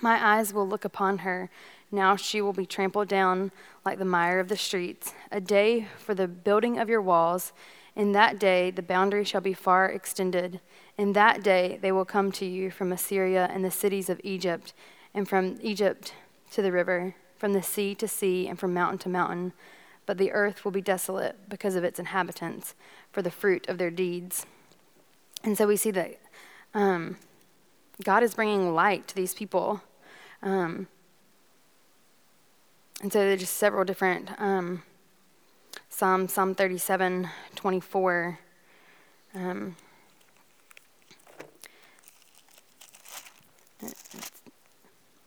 My 0.00 0.36
eyes 0.36 0.52
will 0.52 0.66
look 0.66 0.84
upon 0.84 1.18
her. 1.18 1.50
Now 1.90 2.16
she 2.16 2.40
will 2.40 2.54
be 2.54 2.64
trampled 2.64 3.08
down 3.08 3.52
like 3.84 3.98
the 3.98 4.04
mire 4.04 4.40
of 4.40 4.48
the 4.48 4.56
streets. 4.56 5.12
A 5.30 5.40
day 5.40 5.88
for 5.98 6.14
the 6.14 6.28
building 6.28 6.78
of 6.78 6.88
your 6.88 7.02
walls. 7.02 7.52
In 7.94 8.12
that 8.12 8.38
day 8.38 8.70
the 8.70 8.82
boundary 8.82 9.24
shall 9.24 9.42
be 9.42 9.52
far 9.52 9.86
extended. 9.90 10.60
In 10.98 11.12
that 11.14 11.42
day 11.42 11.78
they 11.80 11.92
will 11.92 12.04
come 12.04 12.30
to 12.32 12.44
you 12.44 12.70
from 12.70 12.92
Assyria 12.92 13.48
and 13.52 13.64
the 13.64 13.70
cities 13.70 14.08
of 14.10 14.20
Egypt, 14.22 14.72
and 15.14 15.28
from 15.28 15.58
Egypt 15.60 16.14
to 16.52 16.62
the 16.62 16.72
river, 16.72 17.14
from 17.38 17.52
the 17.52 17.62
sea 17.62 17.94
to 17.96 18.08
sea, 18.08 18.46
and 18.48 18.58
from 18.58 18.74
mountain 18.74 18.98
to 18.98 19.08
mountain. 19.08 19.52
But 20.04 20.18
the 20.18 20.32
earth 20.32 20.64
will 20.64 20.72
be 20.72 20.80
desolate 20.80 21.48
because 21.48 21.74
of 21.74 21.84
its 21.84 21.98
inhabitants, 21.98 22.74
for 23.10 23.22
the 23.22 23.30
fruit 23.30 23.68
of 23.68 23.78
their 23.78 23.90
deeds. 23.90 24.46
And 25.44 25.56
so 25.56 25.66
we 25.66 25.76
see 25.76 25.90
that 25.92 26.18
um, 26.74 27.16
God 28.04 28.22
is 28.22 28.34
bringing 28.34 28.74
light 28.74 29.08
to 29.08 29.14
these 29.14 29.34
people. 29.34 29.82
Um, 30.42 30.88
and 33.02 33.12
so 33.12 33.18
there's 33.20 33.40
just 33.40 33.56
several 33.56 33.84
different 33.84 34.30
um, 34.40 34.82
Psalm 35.88 36.28
Psalm 36.28 36.54
37, 36.54 37.28
24. 37.54 38.38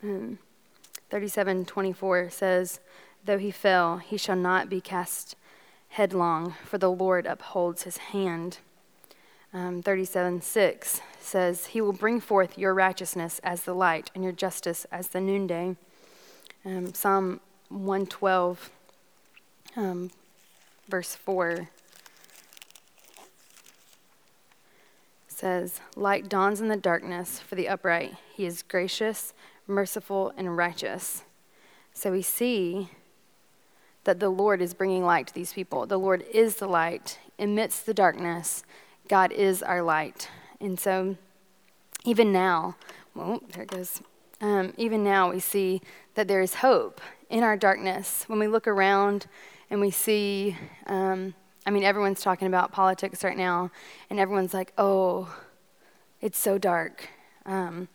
Um, 0.06 0.12
um, 0.12 0.40
37, 1.10 1.66
24 1.66 2.30
says, 2.30 2.80
Though 3.26 3.38
he 3.38 3.52
fell, 3.52 3.98
he 3.98 4.18
shall 4.18 4.36
not 4.36 4.70
be 4.70 4.82
cast 4.82 5.36
headlong, 5.90 6.54
for 6.64 6.78
the 6.78 6.92
Lord 6.92 7.26
upholds 7.26 7.84
his 7.84 7.98
hand. 7.98 8.60
Um, 9.54 9.82
37, 9.82 10.42
6 10.42 11.02
says, 11.20 11.68
He 11.68 11.82
will 11.82 11.94
bring 11.94 12.20
forth 12.20 12.58
your 12.58 12.74
righteousness 12.74 13.40
as 13.44 13.62
the 13.62 13.74
light 13.74 14.12
and 14.14 14.24
your 14.24 14.34
justice 14.34 14.86
as 14.92 15.10
the 15.10 15.22
noonday. 15.22 15.76
Um, 16.66 16.94
Psalm 16.94 17.40
112, 17.70 18.70
um, 19.76 20.12
verse 20.88 21.16
4 21.16 21.70
says, 25.28 25.80
Light 25.96 26.28
dawns 26.28 26.62
in 26.62 26.68
the 26.68 26.78
darkness 26.78 27.40
for 27.40 27.56
the 27.56 27.68
upright. 27.68 28.16
He 28.34 28.46
is 28.46 28.62
gracious, 28.62 29.34
merciful, 29.68 30.34
and 30.38 30.56
righteous. 30.56 31.24
So 31.94 32.12
we 32.12 32.22
see 32.22 32.90
that 34.04 34.20
the 34.20 34.30
Lord 34.30 34.62
is 34.62 34.74
bringing 34.74 35.04
light 35.04 35.28
to 35.28 35.34
these 35.34 35.54
people. 35.54 35.86
The 35.86 35.98
Lord 35.98 36.24
is 36.32 36.58
the 36.58 36.68
light 36.68 37.20
amidst 37.38 37.86
the 37.86 37.94
darkness. 37.94 38.64
God 39.08 39.32
is 39.32 39.62
our 39.62 39.82
light. 39.82 40.30
And 40.62 40.80
so, 40.80 41.18
even 42.06 42.32
now, 42.32 42.76
well, 43.14 43.42
there 43.52 43.64
it 43.64 43.72
goes. 43.72 44.02
Um, 44.42 44.74
even 44.78 45.04
now, 45.04 45.32
we 45.32 45.40
see 45.40 45.82
that 46.16 46.28
there 46.28 46.42
is 46.42 46.56
hope 46.56 47.02
in 47.30 47.44
our 47.44 47.58
darkness. 47.58 48.26
When 48.28 48.40
we 48.40 48.48
look 48.48 48.68
around 48.68 49.28
and 49.70 49.82
we 49.82 49.92
see, 49.92 50.56
um, 50.86 51.34
I 51.66 51.72
mean, 51.72 51.84
everyone's 51.84 52.22
talking 52.22 52.48
about 52.48 52.72
politics 52.72 53.24
right 53.24 53.38
now, 53.38 53.72
and 54.10 54.20
everyone's 54.20 54.54
like, 54.54 54.72
oh, 54.78 55.34
it's 56.22 56.38
so 56.38 56.58
dark. 56.58 57.10
Um, 57.46 57.88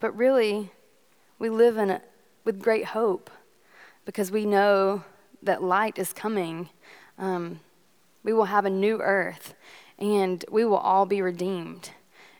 but 0.00 0.16
really, 0.16 0.70
we 1.42 1.50
live 1.50 1.76
in 1.76 1.90
a, 1.90 2.00
with 2.44 2.62
great 2.62 2.84
hope 2.84 3.28
because 4.04 4.30
we 4.30 4.46
know 4.46 5.02
that 5.42 5.60
light 5.60 5.98
is 5.98 6.12
coming. 6.12 6.68
Um, 7.18 7.58
we 8.22 8.32
will 8.32 8.44
have 8.44 8.64
a 8.64 8.70
new 8.70 9.00
earth, 9.00 9.54
and 9.98 10.44
we 10.52 10.64
will 10.64 10.76
all 10.76 11.04
be 11.04 11.20
redeemed. 11.20 11.90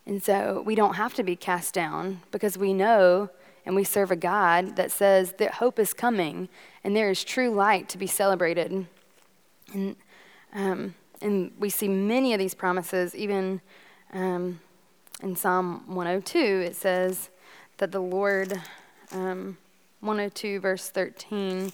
And 0.07 0.23
so 0.23 0.63
we 0.65 0.77
don't 0.77 0.95
have 0.95 1.15
to 1.15 1.25
be 1.25 1.35
cast 1.35 1.75
down 1.75 2.21
because 2.31 2.57
we 2.57 2.73
know 2.73 3.29
and 3.67 3.75
we 3.75 3.83
serve 3.83 4.13
a 4.13 4.17
God 4.17 4.77
that 4.77 4.93
says 4.93 5.33
that 5.39 5.55
hope 5.55 5.81
is 5.81 5.93
coming 5.93 6.49
and 6.85 6.95
there 6.95 7.11
is 7.11 7.25
true 7.25 7.51
light 7.51 7.89
to 7.89 7.99
be 7.99 8.07
celebrated. 8.07 8.87
And, 9.75 9.97
um, 10.53 10.95
and 11.21 11.51
we 11.59 11.71
see 11.71 11.89
many 11.89 12.35
of 12.35 12.39
these 12.39 12.55
promises, 12.55 13.17
even 13.17 13.63
um, 14.13 14.61
in 15.25 15.35
Psalm 15.35 15.83
102, 15.89 16.39
it 16.39 16.77
says 16.77 17.31
that 17.79 17.91
the 17.91 18.01
Lord, 18.01 18.63
um, 19.13 19.59
102, 20.01 20.61
verse 20.61 20.89
13, 20.89 21.71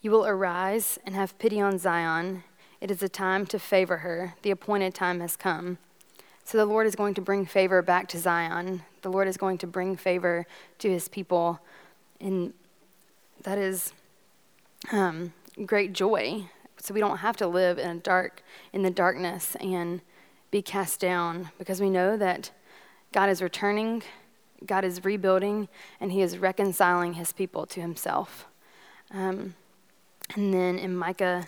you 0.00 0.10
will 0.10 0.26
arise 0.26 0.98
and 1.04 1.14
have 1.14 1.38
pity 1.38 1.60
on 1.60 1.78
Zion. 1.78 2.44
It 2.80 2.90
is 2.90 3.02
a 3.02 3.08
time 3.08 3.46
to 3.46 3.58
favor 3.58 3.98
her. 3.98 4.34
The 4.42 4.50
appointed 4.50 4.94
time 4.94 5.20
has 5.20 5.36
come. 5.36 5.78
So 6.44 6.58
the 6.58 6.66
Lord 6.66 6.86
is 6.86 6.94
going 6.94 7.14
to 7.14 7.20
bring 7.20 7.44
favor 7.44 7.82
back 7.82 8.06
to 8.08 8.18
Zion. 8.18 8.82
The 9.02 9.10
Lord 9.10 9.26
is 9.26 9.36
going 9.36 9.58
to 9.58 9.66
bring 9.66 9.96
favor 9.96 10.46
to 10.78 10.88
his 10.88 11.08
people. 11.08 11.58
And 12.20 12.54
that 13.42 13.58
is 13.58 13.92
um, 14.92 15.32
great 15.64 15.92
joy. 15.92 16.48
So 16.78 16.94
we 16.94 17.00
don't 17.00 17.18
have 17.18 17.36
to 17.38 17.48
live 17.48 17.78
in 17.78 17.90
a 17.90 18.00
dark 18.00 18.42
in 18.72 18.82
the 18.82 18.90
darkness 18.90 19.56
and 19.60 20.00
be 20.50 20.62
cast 20.62 21.00
down 21.00 21.50
because 21.58 21.80
we 21.80 21.90
know 21.90 22.16
that 22.16 22.52
God 23.12 23.28
is 23.28 23.42
returning, 23.42 24.02
God 24.64 24.84
is 24.84 25.04
rebuilding, 25.04 25.68
and 26.00 26.12
He 26.12 26.22
is 26.22 26.38
reconciling 26.38 27.14
His 27.14 27.32
people 27.32 27.66
to 27.66 27.80
Himself. 27.80 28.46
Um, 29.10 29.54
and 30.34 30.52
then 30.52 30.78
in 30.78 30.96
Micah 30.96 31.46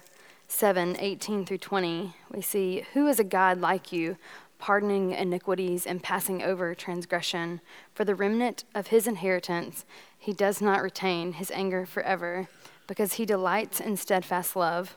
7 0.49 0.97
18 0.99 1.45
through 1.45 1.59
20, 1.59 2.15
we 2.33 2.41
see, 2.41 2.85
Who 2.95 3.07
is 3.07 3.19
a 3.19 3.25
God 3.25 3.61
like 3.61 3.93
you, 3.93 4.17
pardoning 4.59 5.13
iniquities 5.13 5.87
and 5.87 6.03
passing 6.03 6.43
over 6.43 6.75
transgression. 6.75 7.61
For 7.95 8.05
the 8.05 8.15
remnant 8.15 8.65
of 8.75 8.89
his 8.89 9.07
inheritance, 9.07 9.85
he 10.19 10.33
does 10.33 10.61
not 10.61 10.83
retain 10.83 11.35
his 11.35 11.51
anger 11.53 11.87
forever, 11.87 12.49
because 12.87 13.15
he 13.15 13.25
delights 13.25 13.81
in 13.81 13.97
steadfast 13.97 14.57
love. 14.57 14.97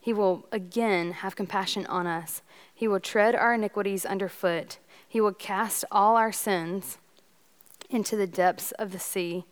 He 0.00 0.12
will 0.12 0.46
again 0.50 1.12
have 1.12 1.36
compassion 1.36 1.86
on 1.86 2.06
us. 2.06 2.42
He 2.74 2.88
will 2.88 3.00
tread 3.00 3.34
our 3.34 3.54
iniquities 3.54 4.04
underfoot. 4.04 4.78
He 5.06 5.20
will 5.20 5.34
cast 5.34 5.84
all 5.92 6.16
our 6.16 6.32
sins 6.32 6.98
into 7.92 8.16
the 8.16 8.26
depths 8.26 8.72
of 8.72 8.92
the 8.92 8.98
sea. 8.98 9.44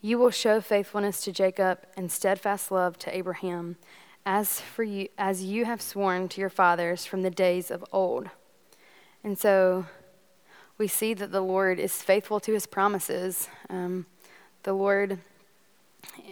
You 0.00 0.18
will 0.18 0.30
show 0.30 0.60
faithfulness 0.60 1.22
to 1.24 1.32
Jacob 1.32 1.78
and 1.96 2.10
steadfast 2.10 2.70
love 2.70 2.98
to 2.98 3.16
Abraham, 3.16 3.76
as 4.26 4.60
for 4.60 4.82
you 4.82 5.08
as 5.18 5.44
you 5.44 5.64
have 5.64 5.80
sworn 5.80 6.28
to 6.30 6.40
your 6.40 6.50
fathers 6.50 7.06
from 7.06 7.22
the 7.22 7.30
days 7.30 7.70
of 7.70 7.84
old. 7.92 8.28
And 9.24 9.38
so 9.38 9.86
we 10.78 10.88
see 10.88 11.14
that 11.14 11.30
the 11.30 11.40
Lord 11.40 11.78
is 11.78 12.02
faithful 12.02 12.40
to 12.40 12.52
his 12.52 12.66
promises. 12.66 13.48
Um, 13.70 14.06
the 14.64 14.72
Lord 14.72 15.18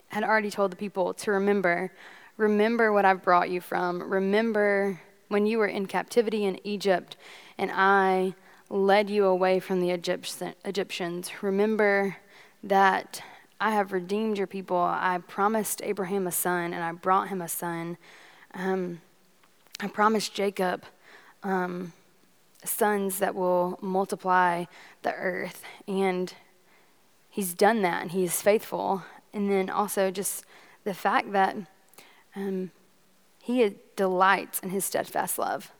had 0.08 0.24
already 0.24 0.50
told 0.50 0.72
the 0.72 0.76
people 0.76 1.14
to 1.14 1.30
remember, 1.30 1.92
remember 2.36 2.92
what 2.92 3.04
I've 3.04 3.22
brought 3.22 3.50
you 3.50 3.60
from. 3.60 4.02
Remember 4.02 5.00
when 5.28 5.46
you 5.46 5.58
were 5.58 5.68
in 5.68 5.86
captivity 5.86 6.44
in 6.44 6.58
Egypt 6.66 7.16
and 7.58 7.70
I 7.72 8.34
led 8.70 9.10
you 9.10 9.26
away 9.26 9.58
from 9.58 9.80
the 9.80 9.90
Egyptians. 9.90 11.42
Remember 11.42 12.16
that 12.62 13.20
I 13.60 13.72
have 13.72 13.92
redeemed 13.92 14.38
your 14.38 14.46
people. 14.46 14.78
I 14.78 15.18
promised 15.26 15.82
Abraham 15.84 16.26
a 16.26 16.32
son, 16.32 16.72
and 16.72 16.82
I 16.82 16.92
brought 16.92 17.28
him 17.28 17.42
a 17.42 17.48
son. 17.48 17.98
Um, 18.54 19.00
I 19.80 19.88
promised 19.88 20.34
Jacob 20.34 20.84
um, 21.42 21.92
sons 22.64 23.18
that 23.18 23.34
will 23.34 23.78
multiply 23.82 24.64
the 25.02 25.14
earth. 25.14 25.62
And 25.88 26.32
he's 27.28 27.52
done 27.54 27.82
that, 27.82 28.02
and 28.02 28.12
he's 28.12 28.40
faithful. 28.40 29.02
And 29.34 29.50
then 29.50 29.68
also 29.68 30.10
just 30.10 30.44
the 30.84 30.94
fact 30.94 31.32
that 31.32 31.56
um, 32.36 32.70
he 33.42 33.74
delights 33.96 34.60
in 34.60 34.70
his 34.70 34.84
steadfast 34.84 35.38
love. 35.38 35.72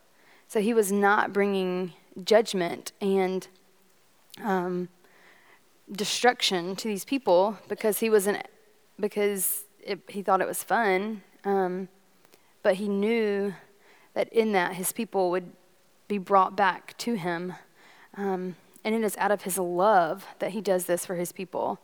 So 0.47 0.59
he 0.59 0.73
was 0.73 0.91
not 0.91 1.31
bringing 1.31 1.93
judgment 2.23 2.91
and 3.01 3.47
um, 4.43 4.89
destruction 5.91 6.75
to 6.75 6.87
these 6.87 7.05
people 7.05 7.57
because 7.67 7.99
he 7.99 8.09
wasn't 8.09 8.45
because 8.99 9.63
it, 9.79 9.99
he 10.07 10.21
thought 10.21 10.41
it 10.41 10.47
was 10.47 10.63
fun. 10.63 11.21
Um, 11.43 11.87
but 12.63 12.75
he 12.75 12.87
knew 12.87 13.53
that 14.13 14.31
in 14.31 14.51
that 14.51 14.75
his 14.75 14.91
people 14.91 15.31
would 15.31 15.51
be 16.07 16.17
brought 16.17 16.55
back 16.55 16.97
to 16.99 17.15
him. 17.15 17.53
Um, 18.15 18.55
and 18.83 18.93
it 18.93 19.03
is 19.03 19.15
out 19.17 19.31
of 19.31 19.43
his 19.43 19.57
love 19.57 20.25
that 20.39 20.51
he 20.51 20.61
does 20.61 20.85
this 20.85 21.05
for 21.05 21.15
his 21.15 21.31
people. 21.31 21.79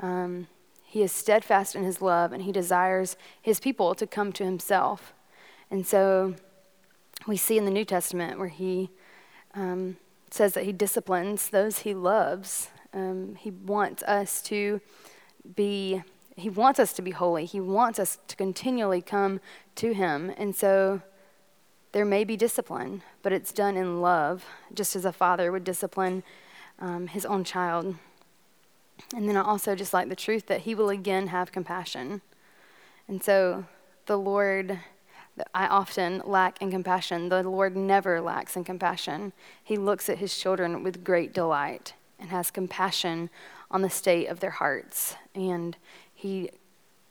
Um, 0.00 0.48
he 0.84 1.02
is 1.02 1.12
steadfast 1.12 1.74
in 1.74 1.84
his 1.84 2.00
love 2.00 2.32
and 2.32 2.42
he 2.42 2.52
desires 2.52 3.16
his 3.40 3.60
people 3.60 3.94
to 3.94 4.06
come 4.06 4.32
to 4.32 4.44
himself. 4.44 5.12
And 5.70 5.86
so 5.86 6.34
we 7.26 7.36
see 7.36 7.58
in 7.58 7.64
the 7.64 7.70
New 7.70 7.84
Testament 7.84 8.38
where 8.38 8.48
he 8.48 8.90
um, 9.54 9.96
says 10.30 10.54
that 10.54 10.64
he 10.64 10.72
disciplines 10.72 11.48
those 11.48 11.80
he 11.80 11.94
loves. 11.94 12.68
Um, 12.92 13.34
he 13.36 13.50
wants 13.50 14.02
us 14.04 14.42
to 14.42 14.80
be, 15.54 16.02
he 16.36 16.50
wants 16.50 16.78
us 16.78 16.92
to 16.94 17.02
be 17.02 17.10
holy. 17.10 17.44
He 17.44 17.60
wants 17.60 17.98
us 17.98 18.18
to 18.28 18.36
continually 18.36 19.02
come 19.02 19.40
to 19.76 19.92
him. 19.92 20.32
And 20.36 20.54
so 20.54 21.02
there 21.92 22.04
may 22.04 22.24
be 22.24 22.36
discipline, 22.36 23.02
but 23.22 23.32
it's 23.32 23.52
done 23.52 23.76
in 23.76 24.00
love, 24.00 24.44
just 24.74 24.94
as 24.94 25.04
a 25.04 25.12
father 25.12 25.50
would 25.50 25.64
discipline 25.64 26.22
um, 26.78 27.06
his 27.06 27.24
own 27.24 27.44
child. 27.44 27.96
And 29.14 29.28
then 29.28 29.36
I 29.36 29.42
also 29.42 29.74
just 29.74 29.94
like 29.94 30.08
the 30.08 30.16
truth 30.16 30.46
that 30.46 30.62
he 30.62 30.74
will 30.74 30.90
again 30.90 31.28
have 31.28 31.52
compassion. 31.52 32.20
And 33.06 33.22
so 33.22 33.64
the 34.06 34.18
Lord, 34.18 34.80
I 35.54 35.66
often 35.66 36.22
lack 36.24 36.60
in 36.60 36.70
compassion. 36.70 37.28
The 37.28 37.42
Lord 37.42 37.76
never 37.76 38.20
lacks 38.20 38.56
in 38.56 38.64
compassion. 38.64 39.32
He 39.62 39.76
looks 39.76 40.08
at 40.08 40.18
his 40.18 40.36
children 40.36 40.82
with 40.82 41.04
great 41.04 41.32
delight 41.32 41.94
and 42.18 42.30
has 42.30 42.50
compassion 42.50 43.30
on 43.70 43.82
the 43.82 43.90
state 43.90 44.26
of 44.26 44.40
their 44.40 44.50
hearts. 44.50 45.16
And 45.34 45.76
he 46.14 46.50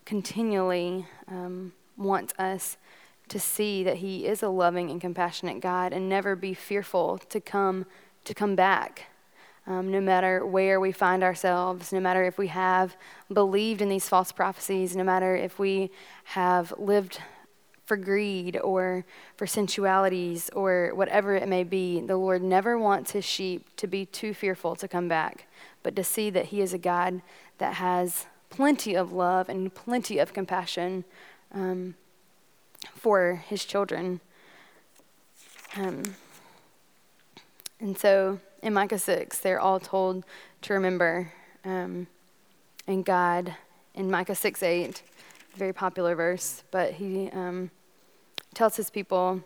continually 0.05 1.05
um, 1.27 1.73
wants 1.97 2.33
us 2.39 2.77
to 3.29 3.39
see 3.39 3.83
that 3.83 3.97
he 3.97 4.25
is 4.25 4.41
a 4.41 4.49
loving 4.49 4.89
and 4.89 5.01
compassionate 5.01 5.59
God 5.59 5.93
and 5.93 6.07
never 6.07 6.35
be 6.35 6.53
fearful 6.53 7.17
to 7.29 7.39
come 7.39 7.85
to 8.23 8.33
come 8.33 8.55
back 8.55 9.07
um, 9.67 9.91
no 9.91 9.99
matter 9.99 10.45
where 10.45 10.79
we 10.79 10.93
find 10.93 11.23
ourselves, 11.23 11.91
no 11.91 11.99
matter 11.99 12.23
if 12.23 12.37
we 12.37 12.47
have 12.47 12.95
believed 13.31 13.81
in 13.81 13.89
these 13.89 14.07
false 14.07 14.31
prophecies, 14.31 14.95
no 14.95 15.03
matter 15.03 15.35
if 15.35 15.59
we 15.59 15.91
have 16.23 16.73
lived 16.77 17.19
for 17.87 17.95
greed 17.95 18.57
or 18.57 19.05
for 19.37 19.47
sensualities 19.47 20.49
or 20.49 20.91
whatever 20.93 21.35
it 21.35 21.47
may 21.47 21.63
be, 21.63 22.01
the 22.01 22.17
Lord 22.17 22.43
never 22.43 22.77
wants 22.77 23.11
his 23.11 23.23
sheep 23.23 23.65
to 23.77 23.87
be 23.87 24.05
too 24.05 24.33
fearful 24.33 24.75
to 24.75 24.89
come 24.89 25.07
back, 25.07 25.47
but 25.83 25.95
to 25.95 26.03
see 26.03 26.29
that 26.29 26.47
he 26.47 26.59
is 26.59 26.73
a 26.73 26.77
God 26.77 27.21
that 27.59 27.75
has 27.75 28.25
plenty 28.49 28.93
of 28.93 29.13
love 29.13 29.47
and 29.47 29.73
plenty 29.73 30.19
of 30.19 30.33
compassion 30.33 31.05
um, 31.53 31.95
for 32.93 33.41
his 33.47 33.63
children. 33.63 34.19
Um, 35.77 36.03
and 37.79 37.97
so 37.97 38.41
in 38.61 38.73
Micah 38.73 38.99
6, 38.99 39.39
they're 39.39 39.61
all 39.61 39.79
told 39.79 40.25
to 40.63 40.73
remember. 40.73 41.31
Um, 41.63 42.07
and 42.85 43.05
God, 43.05 43.55
in 43.95 44.11
Micah 44.11 44.35
6 44.35 44.61
8, 44.61 45.01
very 45.55 45.73
popular 45.73 46.15
verse, 46.15 46.63
but 46.69 46.93
he 46.93 47.29
um, 47.31 47.71
tells 48.53 48.75
his 48.75 48.89
people, 48.89 49.43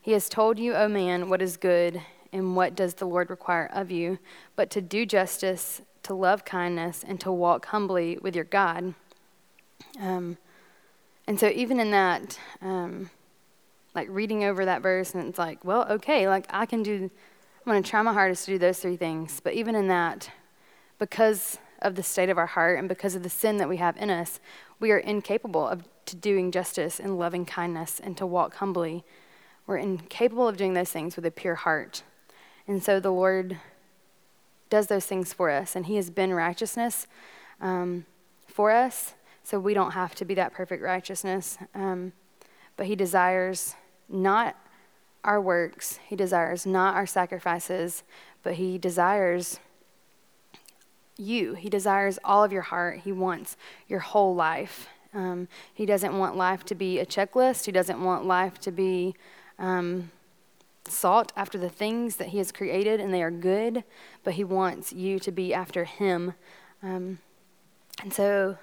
He 0.00 0.12
has 0.12 0.28
told 0.28 0.58
you, 0.58 0.74
O 0.74 0.88
man, 0.88 1.28
what 1.28 1.42
is 1.42 1.56
good, 1.56 2.00
and 2.32 2.56
what 2.56 2.74
does 2.74 2.94
the 2.94 3.06
Lord 3.06 3.30
require 3.30 3.70
of 3.72 3.90
you, 3.90 4.18
but 4.56 4.70
to 4.70 4.80
do 4.80 5.04
justice, 5.04 5.82
to 6.02 6.14
love 6.14 6.44
kindness, 6.44 7.04
and 7.06 7.20
to 7.20 7.30
walk 7.30 7.66
humbly 7.66 8.18
with 8.20 8.34
your 8.34 8.44
God. 8.44 8.94
Um, 10.00 10.38
and 11.26 11.38
so, 11.38 11.48
even 11.48 11.78
in 11.78 11.90
that, 11.90 12.38
um, 12.60 13.10
like 13.94 14.08
reading 14.10 14.44
over 14.44 14.64
that 14.64 14.82
verse, 14.82 15.14
and 15.14 15.28
it's 15.28 15.38
like, 15.38 15.64
well, 15.64 15.86
okay, 15.90 16.28
like 16.28 16.46
I 16.50 16.66
can 16.66 16.82
do 16.82 17.10
I'm 17.64 17.70
going 17.70 17.82
to 17.82 17.88
try 17.88 18.02
my 18.02 18.12
hardest 18.12 18.46
to 18.46 18.52
do 18.52 18.58
those 18.58 18.80
three 18.80 18.96
things. 18.96 19.38
But 19.38 19.54
even 19.54 19.76
in 19.76 19.86
that, 19.86 20.30
because 20.98 21.58
of 21.80 21.94
the 21.94 22.02
state 22.02 22.28
of 22.28 22.36
our 22.36 22.46
heart 22.46 22.76
and 22.80 22.88
because 22.88 23.14
of 23.14 23.22
the 23.22 23.30
sin 23.30 23.58
that 23.58 23.68
we 23.68 23.76
have 23.76 23.96
in 23.98 24.10
us, 24.10 24.40
we 24.80 24.90
are 24.90 24.98
incapable 24.98 25.68
of 25.68 25.84
to 26.06 26.16
doing 26.16 26.50
justice 26.50 26.98
and 27.00 27.18
loving 27.18 27.44
kindness 27.44 28.00
and 28.02 28.16
to 28.16 28.26
walk 28.26 28.56
humbly. 28.56 29.04
We're 29.66 29.76
incapable 29.76 30.48
of 30.48 30.56
doing 30.56 30.74
those 30.74 30.90
things 30.90 31.16
with 31.16 31.26
a 31.26 31.30
pure 31.30 31.54
heart. 31.54 32.02
And 32.66 32.82
so 32.82 33.00
the 33.00 33.10
Lord 33.10 33.58
does 34.70 34.86
those 34.86 35.06
things 35.06 35.32
for 35.32 35.50
us, 35.50 35.76
and 35.76 35.86
He 35.86 35.96
has 35.96 36.10
been 36.10 36.32
righteousness 36.32 37.06
um, 37.60 38.06
for 38.46 38.70
us, 38.70 39.14
so 39.44 39.60
we 39.60 39.74
don't 39.74 39.92
have 39.92 40.14
to 40.16 40.24
be 40.24 40.34
that 40.34 40.52
perfect 40.52 40.82
righteousness. 40.82 41.58
Um, 41.74 42.12
but 42.76 42.86
He 42.86 42.96
desires 42.96 43.74
not 44.08 44.56
our 45.24 45.40
works. 45.40 45.98
He 46.06 46.16
desires 46.16 46.64
not 46.64 46.94
our 46.94 47.06
sacrifices, 47.06 48.02
but 48.42 48.54
He 48.54 48.78
desires 48.78 49.60
you. 51.18 51.54
He 51.54 51.68
desires 51.68 52.18
all 52.24 52.42
of 52.42 52.52
your 52.52 52.62
heart. 52.62 53.00
He 53.00 53.12
wants 53.12 53.56
your 53.88 54.00
whole 54.00 54.34
life. 54.34 54.88
Um, 55.14 55.48
he 55.72 55.84
doesn't 55.84 56.18
want 56.18 56.36
life 56.36 56.64
to 56.66 56.74
be 56.74 56.98
a 56.98 57.06
checklist. 57.06 57.66
He 57.66 57.72
doesn't 57.72 58.02
want 58.02 58.24
life 58.24 58.58
to 58.60 58.70
be 58.70 59.14
um, 59.58 60.10
sought 60.86 61.32
after 61.36 61.58
the 61.58 61.68
things 61.68 62.16
that 62.16 62.28
He 62.28 62.38
has 62.38 62.52
created 62.52 63.00
and 63.00 63.12
they 63.12 63.22
are 63.22 63.30
good, 63.30 63.84
but 64.24 64.34
He 64.34 64.44
wants 64.44 64.92
you 64.92 65.18
to 65.20 65.30
be 65.30 65.52
after 65.52 65.84
Him. 65.84 66.34
Um, 66.82 67.18
and 68.02 68.12
so, 68.12 68.56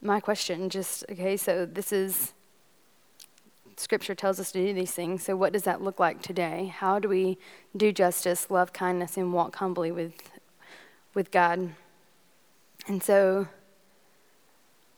my 0.00 0.20
question 0.20 0.70
just 0.70 1.04
okay, 1.10 1.36
so 1.36 1.66
this 1.66 1.92
is 1.92 2.32
Scripture 3.78 4.14
tells 4.14 4.40
us 4.40 4.50
to 4.52 4.66
do 4.66 4.74
these 4.74 4.90
things. 4.90 5.22
So, 5.22 5.36
what 5.36 5.52
does 5.52 5.62
that 5.62 5.80
look 5.80 6.00
like 6.00 6.20
today? 6.20 6.72
How 6.74 6.98
do 6.98 7.08
we 7.08 7.38
do 7.76 7.92
justice, 7.92 8.50
love 8.50 8.72
kindness, 8.72 9.16
and 9.16 9.32
walk 9.32 9.56
humbly 9.56 9.92
with, 9.92 10.14
with 11.14 11.30
God? 11.30 11.70
And 12.88 13.02
so, 13.02 13.46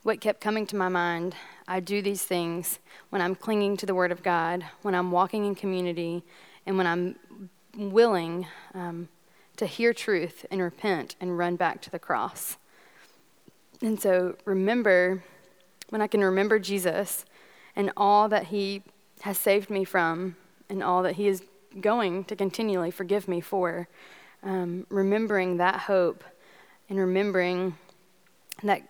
what 0.02 0.20
kept 0.20 0.40
coming 0.40 0.66
to 0.66 0.76
my 0.76 0.88
mind 0.88 1.34
I 1.70 1.78
do 1.78 2.02
these 2.02 2.24
things 2.24 2.80
when 3.10 3.22
I'm 3.22 3.36
clinging 3.36 3.76
to 3.76 3.86
the 3.86 3.94
Word 3.94 4.10
of 4.10 4.24
God, 4.24 4.64
when 4.82 4.92
I'm 4.92 5.12
walking 5.12 5.44
in 5.44 5.54
community, 5.54 6.24
and 6.66 6.76
when 6.76 6.86
I'm 6.86 7.14
willing 7.76 8.48
um, 8.74 9.08
to 9.56 9.66
hear 9.66 9.92
truth 9.94 10.44
and 10.50 10.60
repent 10.60 11.14
and 11.20 11.38
run 11.38 11.54
back 11.54 11.80
to 11.82 11.90
the 11.90 12.00
cross. 12.00 12.56
And 13.80 14.00
so, 14.02 14.36
remember, 14.44 15.22
when 15.90 16.02
I 16.02 16.08
can 16.08 16.24
remember 16.24 16.58
Jesus 16.58 17.24
and 17.76 17.92
all 17.96 18.28
that 18.30 18.46
He 18.46 18.82
has 19.20 19.38
saved 19.38 19.70
me 19.70 19.84
from, 19.84 20.34
and 20.68 20.82
all 20.82 21.04
that 21.04 21.14
He 21.14 21.28
is 21.28 21.44
going 21.80 22.24
to 22.24 22.34
continually 22.34 22.90
forgive 22.90 23.28
me 23.28 23.40
for. 23.40 23.86
Um, 24.42 24.86
remembering 24.88 25.58
that 25.58 25.80
hope 25.82 26.24
and 26.88 26.98
remembering 26.98 27.76
that 28.64 28.82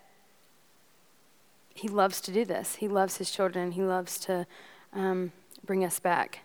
He 1.81 1.89
loves 1.89 2.21
to 2.23 2.33
do 2.33 2.45
this. 2.45 2.77
He 2.77 2.89
loves 2.89 3.17
His 3.17 3.31
children. 3.31 3.73
He 3.73 3.83
loves 3.83 4.19
to 4.21 4.47
um, 4.93 5.33
bring 5.65 5.85
us 5.85 5.99
back. 5.99 6.41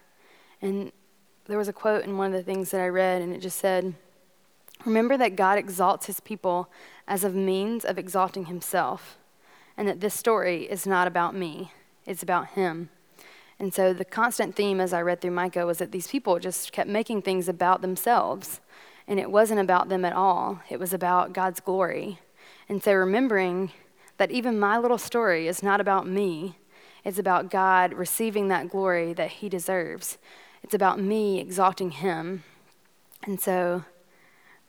And 0.62 0.92
there 1.46 1.58
was 1.58 1.68
a 1.68 1.74
quote 1.74 2.04
in 2.04 2.18
one 2.18 2.28
of 2.28 2.34
the 2.34 2.44
things 2.44 2.72
that 2.72 2.82
I 2.82 2.88
read, 2.88 3.22
and 3.22 3.34
it 3.34 3.42
just 3.42 3.60
said, 3.60 3.94
Remember 4.86 5.18
that 5.18 5.36
God 5.36 5.58
exalts 5.58 6.06
His 6.06 6.20
people 6.20 6.70
as 7.08 7.24
a 7.24 7.30
means 7.30 7.86
of 7.86 7.98
exalting 7.98 8.46
Himself, 8.46 9.18
and 9.78 9.88
that 9.88 10.00
this 10.00 10.14
story 10.14 10.64
is 10.64 10.88
not 10.88 11.08
about 11.08 11.36
me 11.36 11.72
it's 12.06 12.24
about 12.24 12.50
Him. 12.50 12.90
And 13.60 13.74
so 13.74 13.94
the 13.94 14.06
constant 14.06 14.56
theme 14.56 14.80
as 14.80 14.94
I 14.94 15.02
read 15.02 15.22
through 15.22 15.32
Micah 15.32 15.66
was 15.66 15.78
that 15.78 15.92
these 15.92 16.08
people 16.08 16.40
just 16.40 16.72
kept 16.72 16.90
making 16.90 17.22
things 17.22 17.48
about 17.48 17.82
themselves. 17.82 18.60
And 19.08 19.20
it 19.20 19.32
wasn't 19.32 19.62
about 19.62 19.90
them 19.90 20.04
at 20.04 20.14
all, 20.14 20.62
it 20.70 20.80
was 20.80 20.94
about 20.94 21.34
God's 21.34 21.60
glory. 21.60 22.20
And 22.68 22.84
so 22.84 22.94
remembering 22.94 23.72
that 24.18 24.32
even 24.32 24.60
my 24.60 24.78
little 24.78 24.98
story 24.98 25.48
is 25.48 25.62
not 25.62 25.82
about 25.82 26.08
me, 26.08 26.58
it's 27.04 27.20
about 27.20 27.52
God 27.52 27.94
receiving 27.94 28.48
that 28.48 28.70
glory 28.70 29.14
that 29.14 29.30
He 29.30 29.50
deserves. 29.50 30.18
It's 30.64 30.74
about 30.74 31.00
me 31.00 31.40
exalting 31.40 31.92
Him. 31.92 32.44
And 33.24 33.40
so 33.40 33.84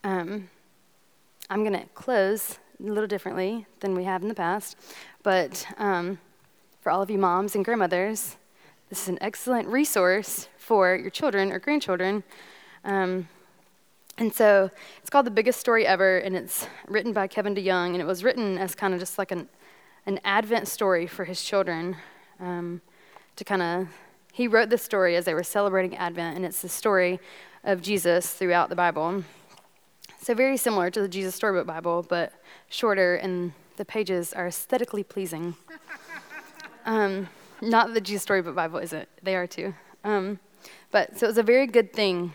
um, 0.05 0.51
I'm 1.49 1.65
going 1.65 1.81
to 1.81 1.87
close 1.95 2.59
a 2.79 2.83
little 2.83 3.07
differently 3.07 3.67
than 3.81 3.95
we 3.95 4.05
have 4.05 4.23
in 4.23 4.29
the 4.29 4.35
past. 4.35 4.77
But 5.23 5.67
um, 5.79 6.19
for 6.81 6.91
all 6.91 7.03
of 7.03 7.11
you 7.11 7.19
moms 7.19 7.55
and 7.55 7.65
grandmothers, 7.65 8.37
this 8.91 9.03
is 9.03 9.09
an 9.09 9.19
excellent 9.21 9.69
resource 9.69 10.49
for 10.59 10.95
your 10.95 11.11
children 11.11 11.51
or 11.51 11.59
grandchildren. 11.59 12.23
Um, 12.85 13.29
and 14.19 14.33
so 14.33 14.71
it's 14.99 15.11
called 15.11 15.27
The 15.27 15.31
Biggest 15.31 15.61
Story 15.61 15.87
Ever, 15.87 16.19
and 16.19 16.35
it's 16.35 16.67
written 16.89 17.13
by 17.13 17.27
Kevin 17.27 17.55
DeYoung, 17.55 17.93
and 17.93 18.01
it 18.01 18.07
was 18.07 18.25
written 18.25 18.57
as 18.57 18.75
kind 18.75 18.95
of 18.95 19.01
just 19.01 19.19
like 19.19 19.31
an, 19.31 19.49
an 20.07 20.21
Advent 20.25 20.69
story 20.69 21.07
for 21.07 21.25
his 21.25 21.43
children 21.43 21.97
um, 22.41 22.81
to 23.37 23.45
kind 23.45 23.63
of. 23.63 23.89
He 24.33 24.49
wrote 24.49 24.69
this 24.69 24.83
story 24.83 25.17
as 25.17 25.25
they 25.25 25.35
were 25.35 25.43
celebrating 25.43 25.97
Advent, 25.97 26.37
and 26.37 26.45
it's 26.45 26.63
the 26.63 26.69
story 26.69 27.21
of 27.65 27.83
Jesus 27.83 28.33
throughout 28.33 28.69
the 28.69 28.77
Bible. 28.77 29.25
So, 30.21 30.35
very 30.35 30.57
similar 30.57 30.91
to 30.91 31.01
the 31.01 31.09
Jesus 31.09 31.35
Storybook 31.35 31.67
Bible, 31.67 32.05
but 32.09 32.33
shorter, 32.69 33.17
and 33.17 33.53
the 33.77 33.85
pages 33.85 34.33
are 34.33 34.47
aesthetically 34.47 35.03
pleasing. 35.03 35.55
Um, 36.87 37.29
not 37.61 37.89
that 37.89 37.95
the 37.95 38.01
Jesus 38.01 38.23
Storybook 38.23 38.55
Bible 38.55 38.79
isn't, 38.79 39.09
they 39.21 39.35
are 39.35 39.49
too. 39.49 39.75
Um, 40.05 40.39
but 40.93 41.19
so 41.19 41.27
it 41.27 41.31
was 41.31 41.39
a 41.39 41.43
very 41.43 41.67
good 41.67 41.93
thing. 41.93 42.33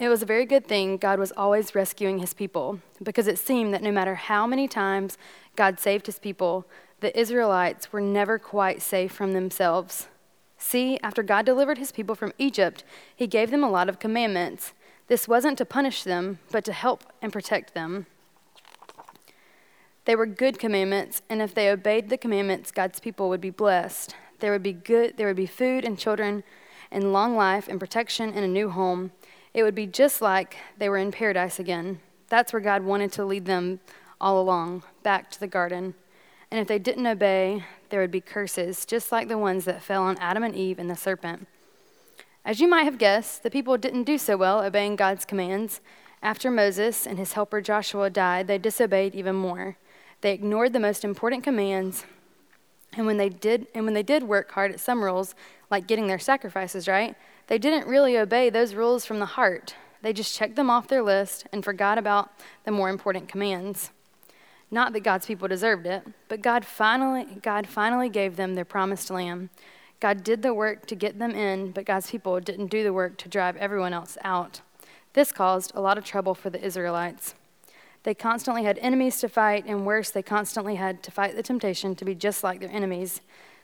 It 0.00 0.08
was 0.08 0.22
a 0.22 0.26
very 0.26 0.46
good 0.46 0.66
thing 0.66 0.96
God 0.96 1.18
was 1.18 1.30
always 1.36 1.74
rescuing 1.74 2.20
his 2.20 2.32
people 2.32 2.80
because 3.02 3.26
it 3.26 3.38
seemed 3.38 3.74
that 3.74 3.82
no 3.82 3.92
matter 3.92 4.14
how 4.14 4.46
many 4.46 4.66
times 4.66 5.18
God 5.56 5.78
saved 5.78 6.06
his 6.06 6.18
people, 6.18 6.66
the 7.00 7.16
Israelites 7.18 7.92
were 7.92 8.00
never 8.00 8.38
quite 8.38 8.80
safe 8.80 9.12
from 9.12 9.34
themselves. 9.34 10.08
See, 10.56 10.98
after 11.02 11.22
God 11.22 11.44
delivered 11.44 11.76
his 11.76 11.92
people 11.92 12.14
from 12.14 12.32
Egypt, 12.38 12.82
he 13.14 13.26
gave 13.26 13.50
them 13.50 13.62
a 13.62 13.68
lot 13.68 13.90
of 13.90 13.98
commandments. 13.98 14.72
This 15.08 15.28
wasn't 15.28 15.58
to 15.58 15.66
punish 15.66 16.02
them, 16.02 16.38
but 16.50 16.64
to 16.64 16.72
help 16.72 17.04
and 17.20 17.30
protect 17.30 17.74
them. 17.74 18.06
They 20.06 20.16
were 20.16 20.24
good 20.24 20.58
commandments, 20.58 21.20
and 21.28 21.42
if 21.42 21.54
they 21.54 21.68
obeyed 21.68 22.08
the 22.08 22.16
commandments, 22.16 22.72
God's 22.72 23.00
people 23.00 23.28
would 23.28 23.40
be 23.42 23.50
blessed. 23.50 24.14
There 24.38 24.50
would 24.50 24.62
be 24.62 24.72
good, 24.72 25.18
there 25.18 25.26
would 25.26 25.36
be 25.36 25.44
food 25.44 25.84
and 25.84 25.98
children 25.98 26.42
and 26.90 27.12
long 27.12 27.36
life 27.36 27.68
and 27.68 27.78
protection 27.78 28.32
and 28.32 28.44
a 28.44 28.48
new 28.48 28.70
home. 28.70 29.12
It 29.52 29.62
would 29.62 29.74
be 29.74 29.86
just 29.86 30.22
like 30.22 30.56
they 30.78 30.88
were 30.88 30.98
in 30.98 31.10
paradise 31.10 31.58
again. 31.58 32.00
That's 32.28 32.52
where 32.52 32.60
God 32.60 32.84
wanted 32.84 33.12
to 33.12 33.24
lead 33.24 33.46
them 33.46 33.80
all 34.20 34.40
along, 34.40 34.84
back 35.02 35.30
to 35.32 35.40
the 35.40 35.46
garden. 35.46 35.94
And 36.50 36.60
if 36.60 36.68
they 36.68 36.78
didn't 36.78 37.06
obey, 37.06 37.64
there 37.90 38.00
would 38.00 38.10
be 38.10 38.20
curses, 38.20 38.84
just 38.84 39.10
like 39.10 39.28
the 39.28 39.38
ones 39.38 39.64
that 39.64 39.82
fell 39.82 40.02
on 40.02 40.18
Adam 40.18 40.42
and 40.42 40.54
Eve 40.54 40.78
and 40.78 40.88
the 40.88 40.96
serpent. 40.96 41.46
As 42.44 42.60
you 42.60 42.68
might 42.68 42.84
have 42.84 42.98
guessed, 42.98 43.42
the 43.42 43.50
people 43.50 43.76
didn't 43.76 44.04
do 44.04 44.18
so 44.18 44.36
well 44.36 44.62
obeying 44.62 44.96
God's 44.96 45.24
commands. 45.24 45.80
After 46.22 46.50
Moses 46.50 47.06
and 47.06 47.18
his 47.18 47.32
helper 47.32 47.60
Joshua 47.60 48.10
died, 48.10 48.46
they 48.46 48.58
disobeyed 48.58 49.14
even 49.14 49.34
more. 49.34 49.76
They 50.20 50.32
ignored 50.32 50.72
the 50.72 50.80
most 50.80 51.04
important 51.04 51.42
commands, 51.42 52.04
and 52.92 53.06
when 53.06 53.16
they 53.16 53.28
did 53.28 53.66
and 53.74 53.84
when 53.84 53.94
they 53.94 54.02
did 54.02 54.24
work 54.24 54.52
hard 54.52 54.72
at 54.72 54.80
some 54.80 55.02
rules, 55.02 55.34
like 55.70 55.86
getting 55.86 56.08
their 56.08 56.18
sacrifices 56.18 56.88
right, 56.88 57.16
they 57.50 57.58
didn't 57.58 57.88
really 57.88 58.16
obey 58.16 58.48
those 58.48 58.74
rules 58.74 59.04
from 59.04 59.18
the 59.18 59.26
heart. 59.26 59.74
They 60.02 60.12
just 60.12 60.36
checked 60.36 60.54
them 60.54 60.70
off 60.70 60.86
their 60.86 61.02
list 61.02 61.48
and 61.52 61.64
forgot 61.64 61.98
about 61.98 62.30
the 62.62 62.70
more 62.70 62.88
important 62.88 63.28
commands. 63.28 63.90
Not 64.70 64.92
that 64.92 65.00
God's 65.00 65.26
people 65.26 65.48
deserved 65.48 65.84
it, 65.84 66.06
but 66.28 66.42
God 66.42 66.64
finally, 66.64 67.26
God 67.42 67.66
finally 67.66 68.08
gave 68.08 68.36
them 68.36 68.54
their 68.54 68.64
promised 68.64 69.10
land. 69.10 69.48
God 69.98 70.22
did 70.22 70.42
the 70.42 70.54
work 70.54 70.86
to 70.86 70.94
get 70.94 71.18
them 71.18 71.32
in, 71.32 71.72
but 71.72 71.84
God's 71.84 72.08
people 72.08 72.38
didn't 72.38 72.68
do 72.68 72.84
the 72.84 72.92
work 72.92 73.18
to 73.18 73.28
drive 73.28 73.56
everyone 73.56 73.92
else 73.92 74.16
out. 74.22 74.60
This 75.14 75.32
caused 75.32 75.72
a 75.74 75.80
lot 75.80 75.98
of 75.98 76.04
trouble 76.04 76.36
for 76.36 76.50
the 76.50 76.64
Israelites. 76.64 77.34
They 78.04 78.14
constantly 78.14 78.62
had 78.62 78.78
enemies 78.78 79.18
to 79.20 79.28
fight, 79.28 79.64
and 79.66 79.84
worse, 79.84 80.10
they 80.10 80.22
constantly 80.22 80.76
had 80.76 81.02
to 81.02 81.10
fight 81.10 81.34
the 81.34 81.42
temptation 81.42 81.96
to 81.96 82.04
be 82.04 82.14
just 82.14 82.44
like 82.44 82.60
their 82.60 82.70
enemies. 82.70 83.20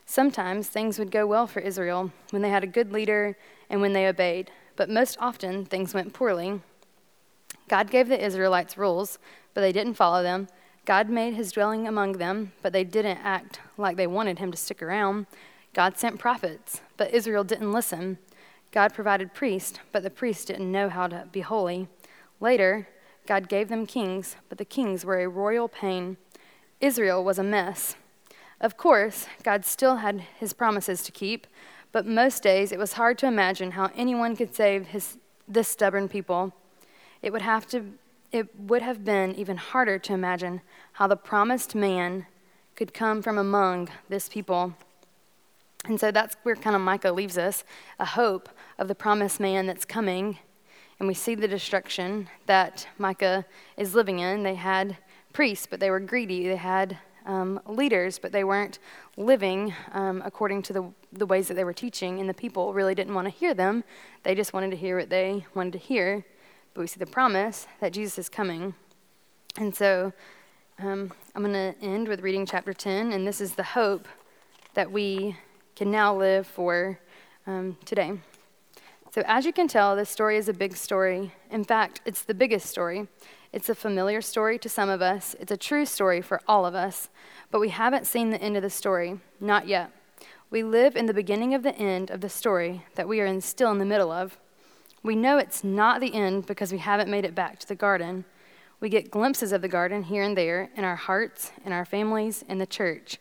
Sometimes 0.06 0.68
things 0.68 0.98
would 0.98 1.10
go 1.10 1.26
well 1.26 1.46
for 1.46 1.60
Israel 1.60 2.12
when 2.30 2.42
they 2.42 2.50
had 2.50 2.64
a 2.64 2.68
good 2.68 2.92
leader 2.92 3.36
and 3.68 3.80
when 3.80 3.92
they 3.92 4.06
obeyed, 4.06 4.50
but 4.76 4.88
most 4.88 5.18
often 5.20 5.64
things 5.64 5.92
went 5.92 6.12
poorly. 6.12 6.60
God 7.68 7.90
gave 7.90 8.08
the 8.08 8.24
Israelites 8.24 8.78
rules, 8.78 9.18
but 9.52 9.60
they 9.60 9.72
didn't 9.72 9.94
follow 9.94 10.22
them, 10.22 10.46
God 10.86 11.10
made 11.10 11.34
his 11.34 11.50
dwelling 11.50 11.88
among 11.88 12.12
them, 12.12 12.52
but 12.62 12.72
they 12.72 12.84
didn't 12.84 13.18
act 13.18 13.58
like 13.76 13.96
they 13.96 14.06
wanted 14.06 14.38
him 14.38 14.52
to 14.52 14.56
stick 14.56 14.80
around. 14.80 15.26
God 15.74 15.98
sent 15.98 16.20
prophets, 16.20 16.80
but 16.96 17.12
Israel 17.12 17.42
didn't 17.42 17.72
listen. 17.72 18.18
God 18.70 18.94
provided 18.94 19.34
priests, 19.34 19.80
but 19.90 20.04
the 20.04 20.10
priests 20.10 20.44
didn't 20.44 20.70
know 20.70 20.88
how 20.88 21.08
to 21.08 21.26
be 21.32 21.40
holy. 21.40 21.88
Later, 22.38 22.86
God 23.26 23.48
gave 23.48 23.68
them 23.68 23.84
kings, 23.84 24.36
but 24.48 24.58
the 24.58 24.64
kings 24.64 25.04
were 25.04 25.18
a 25.18 25.28
royal 25.28 25.66
pain. 25.66 26.18
Israel 26.80 27.24
was 27.24 27.40
a 27.40 27.42
mess. 27.42 27.96
Of 28.60 28.76
course, 28.76 29.26
God 29.42 29.64
still 29.64 29.96
had 29.96 30.22
his 30.38 30.52
promises 30.52 31.02
to 31.02 31.12
keep, 31.12 31.46
but 31.92 32.06
most 32.06 32.42
days 32.42 32.72
it 32.72 32.78
was 32.78 32.94
hard 32.94 33.18
to 33.18 33.26
imagine 33.26 33.72
how 33.72 33.90
anyone 33.94 34.36
could 34.36 34.54
save 34.54 34.88
his, 34.88 35.18
this 35.46 35.68
stubborn 35.68 36.08
people. 36.08 36.54
It 37.22 37.32
would 37.32 37.42
have 37.42 37.66
to 37.68 37.92
it 38.32 38.48
would 38.58 38.82
have 38.82 39.04
been 39.04 39.34
even 39.34 39.56
harder 39.56 39.98
to 39.98 40.12
imagine 40.12 40.60
how 40.94 41.06
the 41.06 41.16
promised 41.16 41.74
man 41.74 42.26
could 42.74 42.92
come 42.92 43.22
from 43.22 43.38
among 43.38 43.88
this 44.08 44.28
people. 44.28 44.74
And 45.86 45.98
so 45.98 46.10
that's 46.10 46.36
where 46.42 46.56
kind 46.56 46.74
of 46.74 46.82
Micah 46.82 47.12
leaves 47.12 47.38
us 47.38 47.64
a 47.98 48.04
hope 48.04 48.48
of 48.78 48.88
the 48.88 48.94
promised 48.94 49.40
man 49.40 49.66
that's 49.66 49.84
coming. 49.84 50.38
And 50.98 51.06
we 51.06 51.14
see 51.14 51.34
the 51.34 51.48
destruction 51.48 52.28
that 52.46 52.86
Micah 52.98 53.46
is 53.76 53.94
living 53.94 54.18
in. 54.18 54.42
They 54.42 54.56
had 54.56 54.98
priests, 55.32 55.66
but 55.70 55.80
they 55.80 55.90
were 55.90 56.00
greedy. 56.00 56.48
They 56.48 56.56
had 56.56 56.98
um, 57.26 57.60
leaders, 57.66 58.18
but 58.18 58.32
they 58.32 58.44
weren't 58.44 58.78
living 59.16 59.74
um, 59.92 60.22
according 60.24 60.62
to 60.62 60.72
the, 60.72 60.90
the 61.12 61.26
ways 61.26 61.48
that 61.48 61.54
they 61.54 61.64
were 61.64 61.74
teaching. 61.74 62.20
And 62.20 62.28
the 62.28 62.34
people 62.34 62.72
really 62.72 62.94
didn't 62.94 63.14
want 63.14 63.26
to 63.26 63.30
hear 63.30 63.52
them. 63.52 63.84
They 64.22 64.34
just 64.34 64.52
wanted 64.52 64.70
to 64.70 64.76
hear 64.76 64.98
what 64.98 65.10
they 65.10 65.44
wanted 65.54 65.74
to 65.74 65.78
hear 65.78 66.24
but 66.76 66.82
we 66.82 66.86
see 66.88 66.98
the 66.98 67.06
promise 67.06 67.66
that 67.80 67.94
Jesus 67.94 68.18
is 68.18 68.28
coming. 68.28 68.74
And 69.56 69.74
so 69.74 70.12
um, 70.78 71.10
I'm 71.34 71.42
going 71.42 71.54
to 71.54 71.74
end 71.82 72.06
with 72.06 72.20
reading 72.20 72.44
chapter 72.44 72.74
10, 72.74 73.12
and 73.12 73.26
this 73.26 73.40
is 73.40 73.54
the 73.54 73.62
hope 73.62 74.06
that 74.74 74.92
we 74.92 75.38
can 75.74 75.90
now 75.90 76.14
live 76.14 76.46
for 76.46 77.00
um, 77.46 77.78
today. 77.86 78.12
So, 79.10 79.22
as 79.24 79.46
you 79.46 79.54
can 79.54 79.68
tell, 79.68 79.96
this 79.96 80.10
story 80.10 80.36
is 80.36 80.50
a 80.50 80.52
big 80.52 80.76
story. 80.76 81.32
In 81.50 81.64
fact, 81.64 82.02
it's 82.04 82.24
the 82.24 82.34
biggest 82.34 82.66
story. 82.66 83.08
It's 83.52 83.68
a 83.68 83.74
familiar 83.74 84.20
story 84.20 84.58
to 84.58 84.68
some 84.68 84.88
of 84.88 85.00
us, 85.00 85.34
it's 85.40 85.52
a 85.52 85.56
true 85.56 85.86
story 85.86 86.20
for 86.20 86.40
all 86.46 86.66
of 86.66 86.74
us, 86.74 87.08
but 87.50 87.60
we 87.60 87.68
haven't 87.68 88.06
seen 88.06 88.30
the 88.30 88.40
end 88.40 88.56
of 88.56 88.62
the 88.62 88.70
story, 88.70 89.20
not 89.40 89.66
yet. 89.68 89.90
We 90.50 90.62
live 90.62 90.96
in 90.96 91.06
the 91.06 91.14
beginning 91.14 91.54
of 91.54 91.62
the 91.62 91.74
end 91.76 92.10
of 92.10 92.20
the 92.20 92.28
story 92.28 92.84
that 92.94 93.08
we 93.08 93.20
are 93.20 93.26
in, 93.26 93.40
still 93.40 93.70
in 93.70 93.78
the 93.78 93.84
middle 93.84 94.12
of. 94.12 94.38
We 95.02 95.16
know 95.16 95.38
it's 95.38 95.64
not 95.64 96.00
the 96.00 96.14
end 96.14 96.46
because 96.46 96.72
we 96.72 96.78
haven't 96.78 97.10
made 97.10 97.24
it 97.24 97.34
back 97.34 97.58
to 97.60 97.68
the 97.68 97.74
garden. 97.74 98.24
We 98.80 98.88
get 98.88 99.10
glimpses 99.10 99.52
of 99.52 99.62
the 99.62 99.68
garden 99.68 100.02
here 100.04 100.22
and 100.22 100.36
there 100.36 100.70
in 100.76 100.84
our 100.84 100.96
hearts, 100.96 101.52
in 101.64 101.72
our 101.72 101.84
families, 101.84 102.44
in 102.48 102.58
the 102.58 102.66
church. 102.66 103.18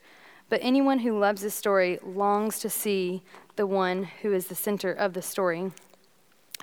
But 0.49 0.59
anyone 0.61 0.99
who 0.99 1.17
loves 1.17 1.41
this 1.41 1.55
story 1.55 1.99
longs 2.03 2.59
to 2.59 2.69
see 2.69 3.23
the 3.55 3.65
one 3.65 4.03
who 4.21 4.33
is 4.33 4.47
the 4.47 4.55
center 4.55 4.91
of 4.91 5.13
the 5.13 5.21
story. 5.21 5.71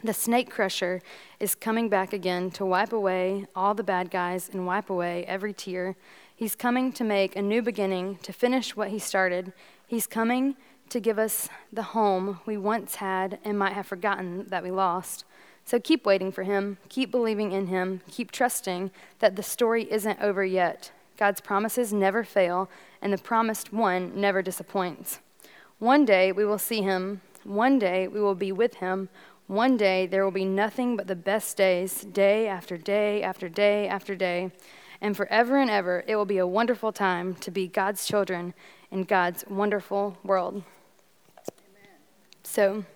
The 0.04 0.12
snake 0.12 0.50
crusher 0.50 1.00
is 1.38 1.54
coming 1.54 1.88
back 1.88 2.12
again 2.12 2.50
to 2.52 2.66
wipe 2.66 2.92
away 2.92 3.46
all 3.54 3.72
the 3.72 3.84
bad 3.84 4.10
guys 4.10 4.50
and 4.52 4.66
wipe 4.66 4.90
away 4.90 5.24
every 5.26 5.52
tear. 5.52 5.94
He's 6.34 6.56
coming 6.56 6.92
to 6.94 7.04
make 7.04 7.36
a 7.36 7.42
new 7.42 7.62
beginning, 7.62 8.18
to 8.24 8.32
finish 8.32 8.74
what 8.74 8.88
he 8.88 8.98
started. 8.98 9.52
He's 9.86 10.08
coming 10.08 10.56
to 10.88 10.98
give 10.98 11.20
us 11.20 11.48
the 11.72 11.82
home 11.82 12.40
we 12.46 12.56
once 12.56 12.96
had 12.96 13.38
and 13.44 13.56
might 13.56 13.74
have 13.74 13.86
forgotten 13.86 14.46
that 14.48 14.64
we 14.64 14.72
lost. 14.72 15.24
So 15.64 15.78
keep 15.78 16.04
waiting 16.04 16.32
for 16.32 16.42
Him, 16.42 16.78
keep 16.88 17.12
believing 17.12 17.52
in 17.52 17.68
Him, 17.68 18.00
keep 18.10 18.32
trusting 18.32 18.90
that 19.20 19.36
the 19.36 19.42
story 19.42 19.90
isn't 19.90 20.20
over 20.20 20.44
yet. 20.44 20.90
God's 21.16 21.40
promises 21.40 21.92
never 21.92 22.24
fail, 22.24 22.68
and 23.00 23.12
the 23.12 23.18
promised 23.18 23.72
one 23.72 24.12
never 24.20 24.42
disappoints. 24.42 25.20
One 25.78 26.04
day 26.04 26.32
we 26.32 26.44
will 26.44 26.58
see 26.58 26.82
Him, 26.82 27.20
one 27.44 27.78
day 27.78 28.08
we 28.08 28.20
will 28.20 28.34
be 28.34 28.52
with 28.52 28.74
Him. 28.76 29.08
One 29.52 29.76
day 29.76 30.06
there 30.06 30.24
will 30.24 30.30
be 30.30 30.46
nothing 30.46 30.96
but 30.96 31.08
the 31.08 31.14
best 31.14 31.58
days, 31.58 32.04
day 32.04 32.48
after 32.48 32.78
day 32.78 33.22
after 33.22 33.50
day 33.50 33.86
after 33.86 34.14
day. 34.14 34.50
And 34.98 35.14
forever 35.14 35.58
and 35.58 35.68
ever, 35.68 36.04
it 36.06 36.16
will 36.16 36.24
be 36.24 36.38
a 36.38 36.46
wonderful 36.46 36.90
time 36.90 37.34
to 37.34 37.50
be 37.50 37.68
God's 37.68 38.06
children 38.06 38.54
in 38.90 39.02
God's 39.02 39.44
wonderful 39.46 40.16
world. 40.24 40.62
So 42.42 42.86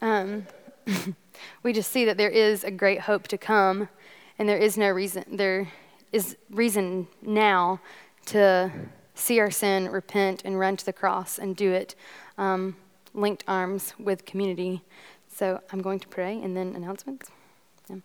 um, 0.00 0.48
we 1.62 1.72
just 1.72 1.92
see 1.92 2.04
that 2.04 2.16
there 2.16 2.30
is 2.30 2.64
a 2.64 2.72
great 2.72 3.02
hope 3.02 3.28
to 3.28 3.38
come, 3.38 3.88
and 4.40 4.48
there 4.48 4.58
is 4.58 4.76
no 4.76 4.90
reason, 4.90 5.36
there 5.36 5.70
is 6.10 6.36
reason 6.50 7.06
now 7.22 7.80
to 8.24 8.72
see 9.14 9.38
our 9.38 9.52
sin, 9.52 9.88
repent, 9.88 10.42
and 10.44 10.58
run 10.58 10.76
to 10.78 10.84
the 10.84 10.92
cross 10.92 11.38
and 11.38 11.54
do 11.54 11.70
it 11.70 11.94
um, 12.38 12.74
linked 13.14 13.44
arms 13.46 13.94
with 14.00 14.24
community. 14.24 14.82
So 15.36 15.60
I'm 15.70 15.82
going 15.82 16.00
to 16.00 16.08
pray 16.08 16.40
and 16.40 16.56
then 16.56 16.74
announcements. 16.74 17.30
Yeah. 17.90 17.96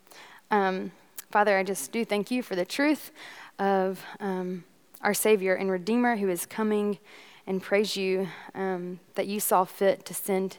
Um, 0.51 0.91
Father, 1.29 1.57
I 1.57 1.63
just 1.63 1.93
do 1.93 2.03
thank 2.03 2.29
you 2.29 2.43
for 2.43 2.57
the 2.57 2.65
truth 2.65 3.13
of 3.57 4.03
um, 4.19 4.65
our 5.01 5.13
Savior 5.13 5.55
and 5.55 5.71
Redeemer 5.71 6.17
who 6.17 6.27
is 6.27 6.45
coming, 6.45 6.99
and 7.47 7.63
praise 7.63 7.95
you 7.95 8.27
um, 8.53 8.99
that 9.15 9.27
you 9.27 9.39
saw 9.39 9.63
fit 9.63 10.03
to 10.07 10.13
send 10.13 10.57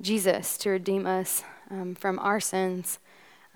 Jesus 0.00 0.56
to 0.58 0.70
redeem 0.70 1.08
us 1.08 1.42
um, 1.70 1.96
from 1.96 2.20
our 2.20 2.38
sins, 2.38 3.00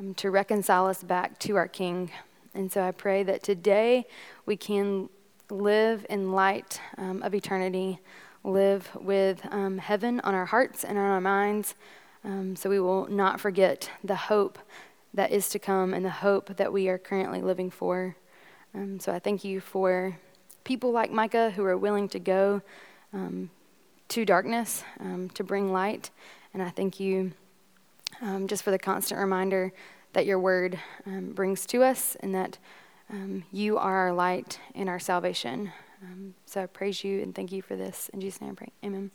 um, 0.01 0.13
to 0.15 0.33
reconcile 0.33 0.87
us 0.87 1.05
back 1.05 1.39
to 1.39 1.55
our 1.55 1.69
King. 1.69 2.11
And 2.53 2.73
so 2.73 2.83
I 2.83 2.91
pray 2.91 3.23
that 3.23 3.45
today 3.45 4.07
we 4.45 4.57
can 4.57 5.09
live 5.51 6.05
in 6.11 6.33
light 6.33 6.81
um, 6.99 7.23
of 7.23 7.33
eternity, 7.33 8.01
live 8.43 8.91
with 8.97 9.43
heaven 9.43 10.21
on 10.25 10.35
our 10.35 10.47
hearts 10.47 10.83
and 10.83 10.99
on 10.99 11.05
our 11.05 11.21
minds, 11.21 11.77
so 12.57 12.69
we 12.69 12.81
will 12.81 13.07
not 13.09 13.41
forget 13.41 13.91
the 14.03 14.17
hope 14.17 14.59
that 15.15 15.31
is 15.31 15.49
to 15.51 15.59
come 15.59 15.95
and 15.95 16.05
the 16.05 16.11
hope 16.11 16.57
that 16.57 16.73
we 16.73 16.89
are 16.89 16.99
currently 16.99 17.41
living 17.41 17.71
for. 17.71 18.17
Um, 18.75 19.01
so 19.01 19.13
I 19.13 19.19
thank 19.19 19.45
you 19.45 19.61
for 19.61 20.19
people 20.65 20.91
like 20.93 21.11
Micah 21.11 21.51
who 21.51 21.65
are 21.65 21.77
willing 21.77 22.09
to 22.11 22.19
go 22.19 22.63
um, 23.13 23.51
to 24.09 24.25
darkness 24.25 24.85
um, 25.01 25.31
to 25.31 25.45
bring 25.45 25.73
light. 25.73 26.11
And 26.53 26.63
I 26.63 26.71
thank 26.71 27.01
you 27.01 27.33
um, 28.21 28.47
just 28.47 28.63
for 28.63 28.71
the 28.71 28.79
constant 28.79 29.21
reminder 29.21 29.73
that 30.13 30.27
your 30.27 30.39
word 30.39 30.79
um, 31.07 31.33
brings 31.33 31.65
to 31.67 31.83
us 31.83 32.17
and 32.21 32.35
that 32.35 32.59
um, 33.11 33.45
you 33.53 33.79
are 33.79 33.97
our 33.97 34.13
light 34.13 34.59
and 34.75 34.89
our 34.89 34.99
salvation. 34.99 35.73
so 36.45 36.63
I 36.63 36.67
praise 36.67 37.05
you 37.05 37.23
and 37.23 37.35
thank 37.35 37.53
you 37.53 37.63
for 37.63 37.77
this. 37.77 38.11
In 38.13 38.21
Jesus' 38.21 38.41
name 38.41 38.51
I 38.51 38.55
pray. 38.55 38.73
Amen. 38.85 39.11